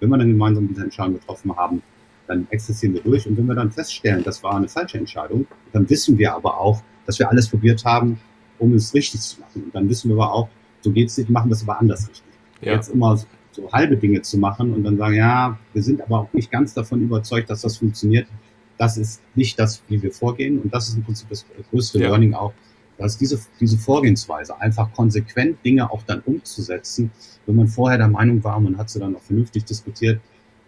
[0.00, 1.82] Wenn wir dann gemeinsam diese Entscheidung getroffen haben,
[2.26, 3.26] dann exerzieren wir durch.
[3.26, 6.82] Und wenn wir dann feststellen, das war eine falsche Entscheidung, dann wissen wir aber auch,
[7.06, 8.20] dass wir alles probiert haben,
[8.58, 9.64] um es richtig zu machen.
[9.64, 10.48] Und dann wissen wir aber auch,
[10.82, 12.22] so geht es nicht, machen wir es aber anders richtig.
[12.60, 12.74] Ja.
[12.74, 13.18] Jetzt immer
[13.58, 16.74] so halbe Dinge zu machen und dann sagen, ja, wir sind aber auch nicht ganz
[16.74, 18.28] davon überzeugt, dass das funktioniert.
[18.76, 20.60] Das ist nicht das, wie wir vorgehen.
[20.60, 22.08] Und das ist im Prinzip das größte ja.
[22.08, 22.52] Learning auch,
[22.96, 27.10] dass diese, diese Vorgehensweise, einfach konsequent Dinge auch dann umzusetzen,
[27.46, 30.20] wenn man vorher der Meinung war, man hat sie dann auch vernünftig diskutiert,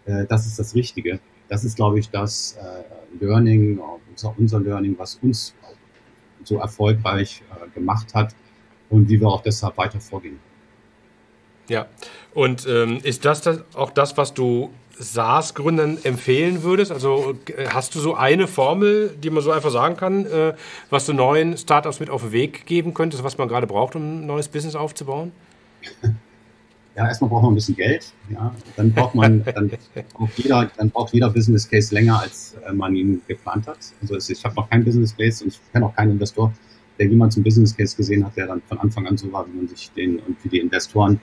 [0.05, 1.19] äh, das ist das Richtige.
[1.47, 3.79] Das ist, glaube ich, das äh, Learning,
[4.09, 5.53] unser, unser Learning, was uns
[6.43, 8.35] so erfolgreich äh, gemacht hat
[8.89, 10.39] und wie wir auch deshalb weiter vorgehen.
[11.71, 11.85] Ja,
[12.33, 16.91] und ähm, ist das, das auch das, was du SaaS-Gründern empfehlen würdest?
[16.91, 20.53] Also äh, hast du so eine Formel, die man so einfach sagen kann, äh,
[20.89, 24.01] was du neuen Startups mit auf den Weg geben könntest, was man gerade braucht, um
[24.01, 25.31] ein neues Business aufzubauen?
[26.93, 28.11] Ja, erstmal braucht man ein bisschen Geld.
[28.29, 29.71] Ja, dann braucht man, dann
[30.13, 33.77] braucht jeder, dann braucht jeder Business Case länger, als äh, man ihn geplant hat.
[34.01, 36.51] Also ich habe noch keinen Business Case und ich kenne auch keinen Investor,
[36.99, 39.55] der jemals einen Business Case gesehen hat, der dann von Anfang an so war, wie
[39.55, 41.21] man sich den und wie die Investoren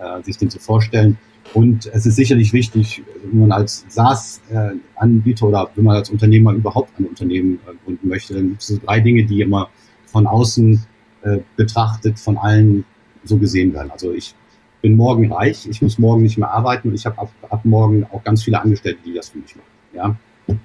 [0.00, 1.18] äh, sich den so vorstellen.
[1.54, 6.98] Und es ist sicherlich wichtig, wenn man als SaaS-Anbieter oder wenn man als Unternehmer überhaupt
[6.98, 9.68] ein Unternehmen äh, gründen möchte, dann gibt es so drei Dinge, die immer
[10.06, 10.84] von außen
[11.22, 12.84] äh, betrachtet von allen
[13.24, 13.90] so gesehen werden.
[13.90, 14.34] Also ich
[14.80, 18.04] bin morgen reich, ich muss morgen nicht mehr arbeiten und ich habe ab, ab morgen
[18.04, 20.16] auch ganz viele Angestellte, die das für mich machen.
[20.48, 20.56] Ja?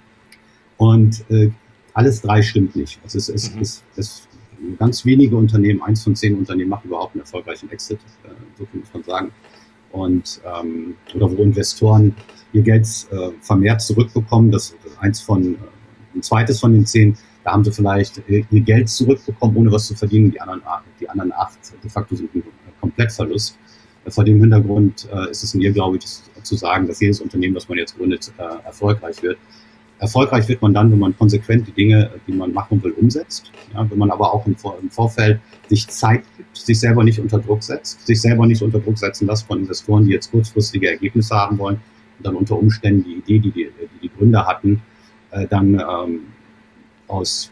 [0.77, 1.51] Und äh,
[1.93, 2.99] alles drei stimmt nicht.
[3.03, 4.27] Also es, es, es, es
[4.78, 8.84] ganz wenige Unternehmen, eins von zehn Unternehmen machen überhaupt einen erfolgreichen Exit, äh, so kann
[8.93, 9.32] man sagen
[9.95, 12.16] und ähm, oder wo Investoren
[12.53, 14.51] ihr Geld äh, vermehrt zurückbekommen.
[14.51, 15.58] Das ist eins von äh,
[16.16, 17.18] ein zweites von den zehn.
[17.43, 20.32] Da haben sie vielleicht ihr Geld zurückbekommen, ohne was zu verdienen.
[20.32, 20.62] Die anderen,
[20.99, 22.43] die anderen acht de facto sind ein
[22.82, 23.58] Komplettverlust.
[24.08, 26.06] Vor dem Hintergrund äh, ist es mir, glaube ich,
[26.43, 29.38] zu sagen, dass jedes Unternehmen, das man jetzt gründet, äh, erfolgreich wird.
[29.99, 33.51] Erfolgreich wird man dann, wenn man konsequent die Dinge, die man machen will, umsetzt.
[33.73, 35.39] Ja, wenn man aber auch im, Vor im Vorfeld
[35.69, 39.27] sich Zeit gibt, sich selber nicht unter Druck setzt, sich selber nicht unter Druck setzen
[39.27, 41.79] lässt von Investoren, die jetzt kurzfristige Ergebnisse haben wollen
[42.17, 44.81] und dann unter Umständen die Idee, die die, die, die Gründer hatten,
[45.31, 46.19] äh, dann ähm,
[47.07, 47.51] aus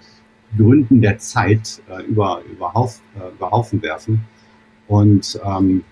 [0.57, 4.25] Gründen der Zeit äh, über, über, Hauf, äh, über Haufen werfen.
[4.87, 5.83] Und ähm,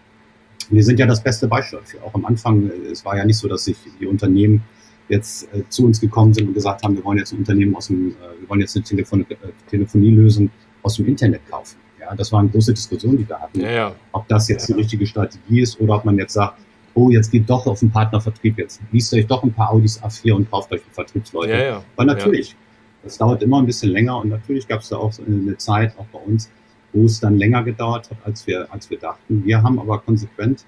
[0.70, 2.04] wir sind ja das beste Beispiel dafür.
[2.04, 4.64] Auch am Anfang, äh, es war ja nicht so, dass sich die Unternehmen
[5.12, 7.88] jetzt äh, zu uns gekommen sind und gesagt haben, wir wollen jetzt ein Unternehmen aus
[7.88, 9.36] dem, äh, wir wollen jetzt eine Telefon äh,
[9.70, 10.50] Telefonielösung
[10.82, 11.78] aus dem Internet kaufen.
[12.00, 13.60] Ja, das war eine große Diskussion, die wir hatten.
[13.60, 13.96] Ja, ja.
[14.14, 16.60] Ob das jetzt die richtige Strategie ist oder ob man jetzt sagt,
[16.94, 20.34] oh, jetzt geht doch auf den Partnervertrieb, jetzt liest euch doch ein paar Audis A4
[20.34, 21.52] und kauft euch Vertriebsleute.
[21.52, 21.84] Ja.
[21.96, 22.56] Weil natürlich,
[23.04, 26.06] das dauert immer ein bisschen länger und natürlich gab es da auch eine Zeit, auch
[26.08, 26.50] bei uns,
[26.94, 29.46] wo es dann länger gedauert hat, als wir, als wir dachten.
[29.46, 30.66] Wir haben aber konsequent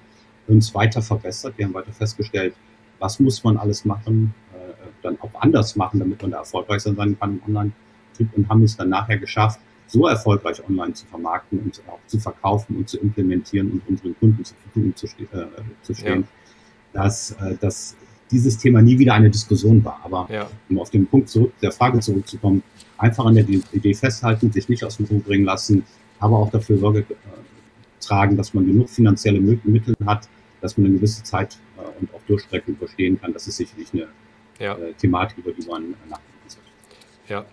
[0.48, 1.54] uns weiter verbessert.
[1.58, 2.54] Wir haben weiter festgestellt,
[3.04, 6.96] was muss man alles machen, äh, dann auch anders machen, damit man da erfolgreich sein
[7.20, 11.82] kann im Online-Typ und haben es dann nachher geschafft, so erfolgreich online zu vermarkten und
[11.88, 15.48] auch zu verkaufen und zu implementieren und unseren Kunden zur Verfügung zu, ste äh,
[15.82, 17.02] zu stehen, ja.
[17.02, 17.98] dass, äh, dass
[18.32, 20.00] dieses Thema nie wieder eine Diskussion war.
[20.06, 20.48] Aber ja.
[20.70, 22.64] um auf den Punkt zurück, der Frage zurückzukommen,
[22.98, 25.84] einfach an der Idee festhalten, sich nicht aus dem Ruhe bringen lassen,
[26.20, 27.04] aber auch dafür Sorge äh,
[28.00, 30.30] tragen, dass man genug finanzielle Mittel hat,
[30.62, 31.58] dass man eine gewisse Zeit
[32.00, 33.34] und auch Durchstrecken überstehen kann.
[33.34, 34.08] Das ist sicherlich eine
[34.60, 34.76] ja.
[34.78, 36.33] äh, Thematik, über die man nachdenken sollte.
[37.30, 37.46] Ja,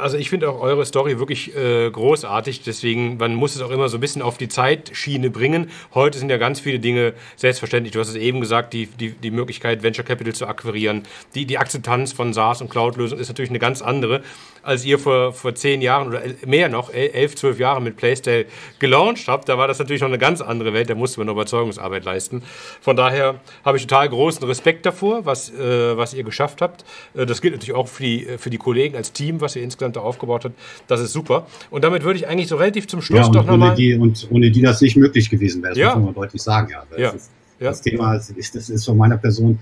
[0.00, 2.62] also ich finde auch eure Story wirklich äh, großartig.
[2.62, 5.70] Deswegen, man muss es auch immer so ein bisschen auf die Zeitschiene bringen.
[5.94, 7.92] Heute sind ja ganz viele Dinge selbstverständlich.
[7.92, 11.04] Du hast es eben gesagt, die, die, die Möglichkeit, Venture Capital zu akquirieren.
[11.36, 14.22] Die, die Akzeptanz von SaaS und Cloud-Lösungen ist natürlich eine ganz andere,
[14.64, 18.46] als ihr vor, vor zehn Jahren oder mehr noch, elf, zwölf Jahre mit Playstyle
[18.80, 19.48] gelauncht habt.
[19.48, 20.90] Da war das natürlich noch eine ganz andere Welt.
[20.90, 22.42] Da musste man Überzeugungsarbeit leisten.
[22.80, 26.84] Von daher habe ich total großen Respekt davor, was, äh, was ihr geschafft habt.
[27.14, 29.96] Äh, das gilt natürlich auch für die, für die Kollegen als Team, was ihr insgesamt
[29.96, 30.54] da aufgebaut habt.
[30.88, 31.46] Das ist super.
[31.70, 33.76] Und damit würde ich eigentlich so relativ zum Schluss ja, doch nochmal.
[33.98, 35.94] Und ohne die das nicht möglich gewesen wäre, das ja.
[35.94, 36.70] muss man deutlich sagen.
[36.70, 37.10] Ja, das, ja.
[37.10, 39.58] Ist, das Thema ist, das ist von meiner Person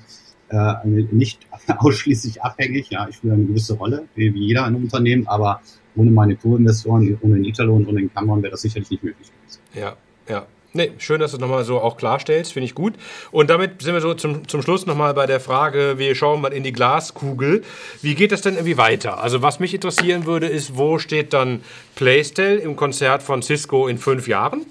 [0.48, 1.40] äh, nicht
[1.78, 2.90] ausschließlich abhängig.
[2.90, 5.60] Ja, ich spiele eine gewisse Rolle, wie, wie jeder in einem Unternehmen, aber
[5.96, 9.28] ohne meine Co-Investoren, ohne den Italo und ohne den Cameron wäre das sicherlich nicht möglich
[9.28, 9.60] gewesen.
[9.74, 9.96] Ja,
[10.28, 10.46] ja.
[10.76, 12.94] Nee, schön, dass du es nochmal so auch klarstellst, finde ich gut.
[13.30, 16.52] Und damit sind wir so zum, zum Schluss nochmal bei der Frage, wir schauen mal
[16.52, 17.62] in die Glaskugel.
[18.02, 19.22] Wie geht das denn irgendwie weiter?
[19.22, 21.60] Also was mich interessieren würde, ist, wo steht dann
[21.94, 24.66] Playstyle im Konzert von Cisco in fünf Jahren?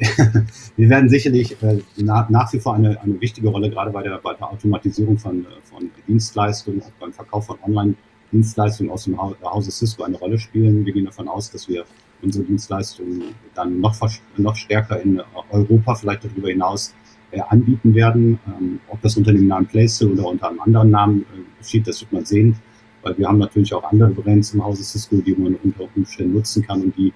[0.76, 4.18] wir werden sicherlich äh, nach, nach wie vor eine, eine wichtige Rolle gerade bei der,
[4.18, 7.94] bei der Automatisierung von, von Dienstleistungen, beim Verkauf von Online-
[8.34, 10.84] Dienstleistungen aus dem Hause Cisco eine Rolle spielen.
[10.84, 11.84] Wir gehen davon aus, dass wir
[12.20, 13.96] unsere Dienstleistungen dann noch,
[14.36, 16.94] noch stärker in Europa, vielleicht darüber hinaus,
[17.30, 18.38] äh, anbieten werden.
[18.46, 22.00] Ähm, ob das unter dem Namen Playstyle oder unter einem anderen Namen äh, geschieht, das
[22.02, 22.56] wird man sehen,
[23.02, 26.62] weil wir haben natürlich auch andere Brands im Hause Cisco, die man unter Umständen nutzen
[26.66, 27.12] kann und die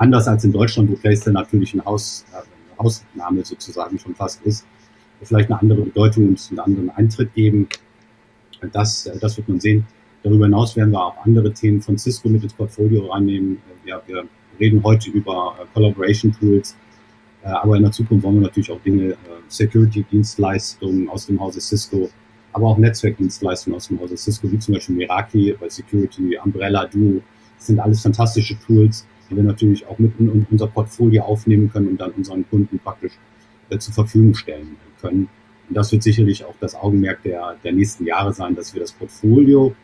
[0.00, 4.64] Anders als in Deutschland, wo Playstyle natürlich ein Haus, äh, Hausname sozusagen schon fast ist,
[5.22, 7.68] vielleicht eine andere Bedeutung und einen anderen Eintritt geben.
[8.72, 9.86] Das, äh, das wird man sehen.
[10.22, 13.58] Darüber hinaus werden wir auch andere Themen von Cisco mit ins Portfolio reinnehmen.
[13.86, 14.24] Ja, wir
[14.58, 16.76] reden heute über äh, Collaboration Tools,
[17.42, 19.16] äh, aber in der Zukunft wollen wir natürlich auch Dinge, äh,
[19.48, 22.10] Security-Dienstleistungen aus dem Hause Cisco,
[22.52, 27.22] aber auch Netzwerkdienstleistungen aus dem Hause Cisco, wie zum Beispiel Meraki bei Security, Umbrella, Duo.
[27.56, 31.88] Das sind alles fantastische Tools, die wir natürlich auch mit in unser Portfolio aufnehmen können
[31.88, 33.12] und dann unseren Kunden praktisch
[33.70, 35.28] äh, zur Verfügung stellen können.
[35.68, 38.92] Und das wird sicherlich auch das Augenmerk der, der nächsten Jahre sein, dass wir das
[38.92, 39.74] Portfolio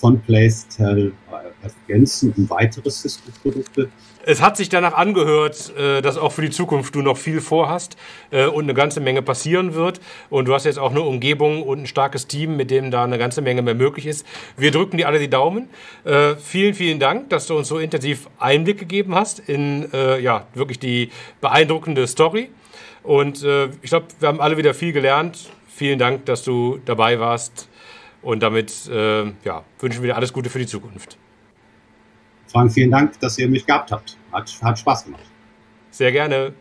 [0.00, 3.90] von Placetel äh, ergänzen um weitere Cisco-Produkte.
[4.24, 7.96] Es hat sich danach angehört, äh, dass auch für die Zukunft du noch viel vorhast
[8.30, 10.00] äh, und eine ganze Menge passieren wird.
[10.30, 13.18] Und du hast jetzt auch eine Umgebung und ein starkes Team, mit dem da eine
[13.18, 14.26] ganze Menge mehr möglich ist.
[14.56, 15.68] Wir drücken dir alle die Daumen.
[16.38, 21.10] Vielen, vielen Dank, dass du uns so intensiv Einblick gegeben hast in ja, wirklich die
[21.40, 22.50] beeindruckende Story.
[23.02, 23.44] Und
[23.82, 25.50] ich glaube, wir haben alle wieder viel gelernt.
[25.68, 27.69] Vielen Dank, dass du dabei warst.
[28.22, 31.16] Und damit äh, ja, wünschen wir dir alles Gute für die Zukunft.
[32.48, 34.16] Frank, vielen Dank, dass ihr mich gehabt habt.
[34.32, 35.22] Hat, hat Spaß gemacht.
[35.90, 36.52] Sehr gerne.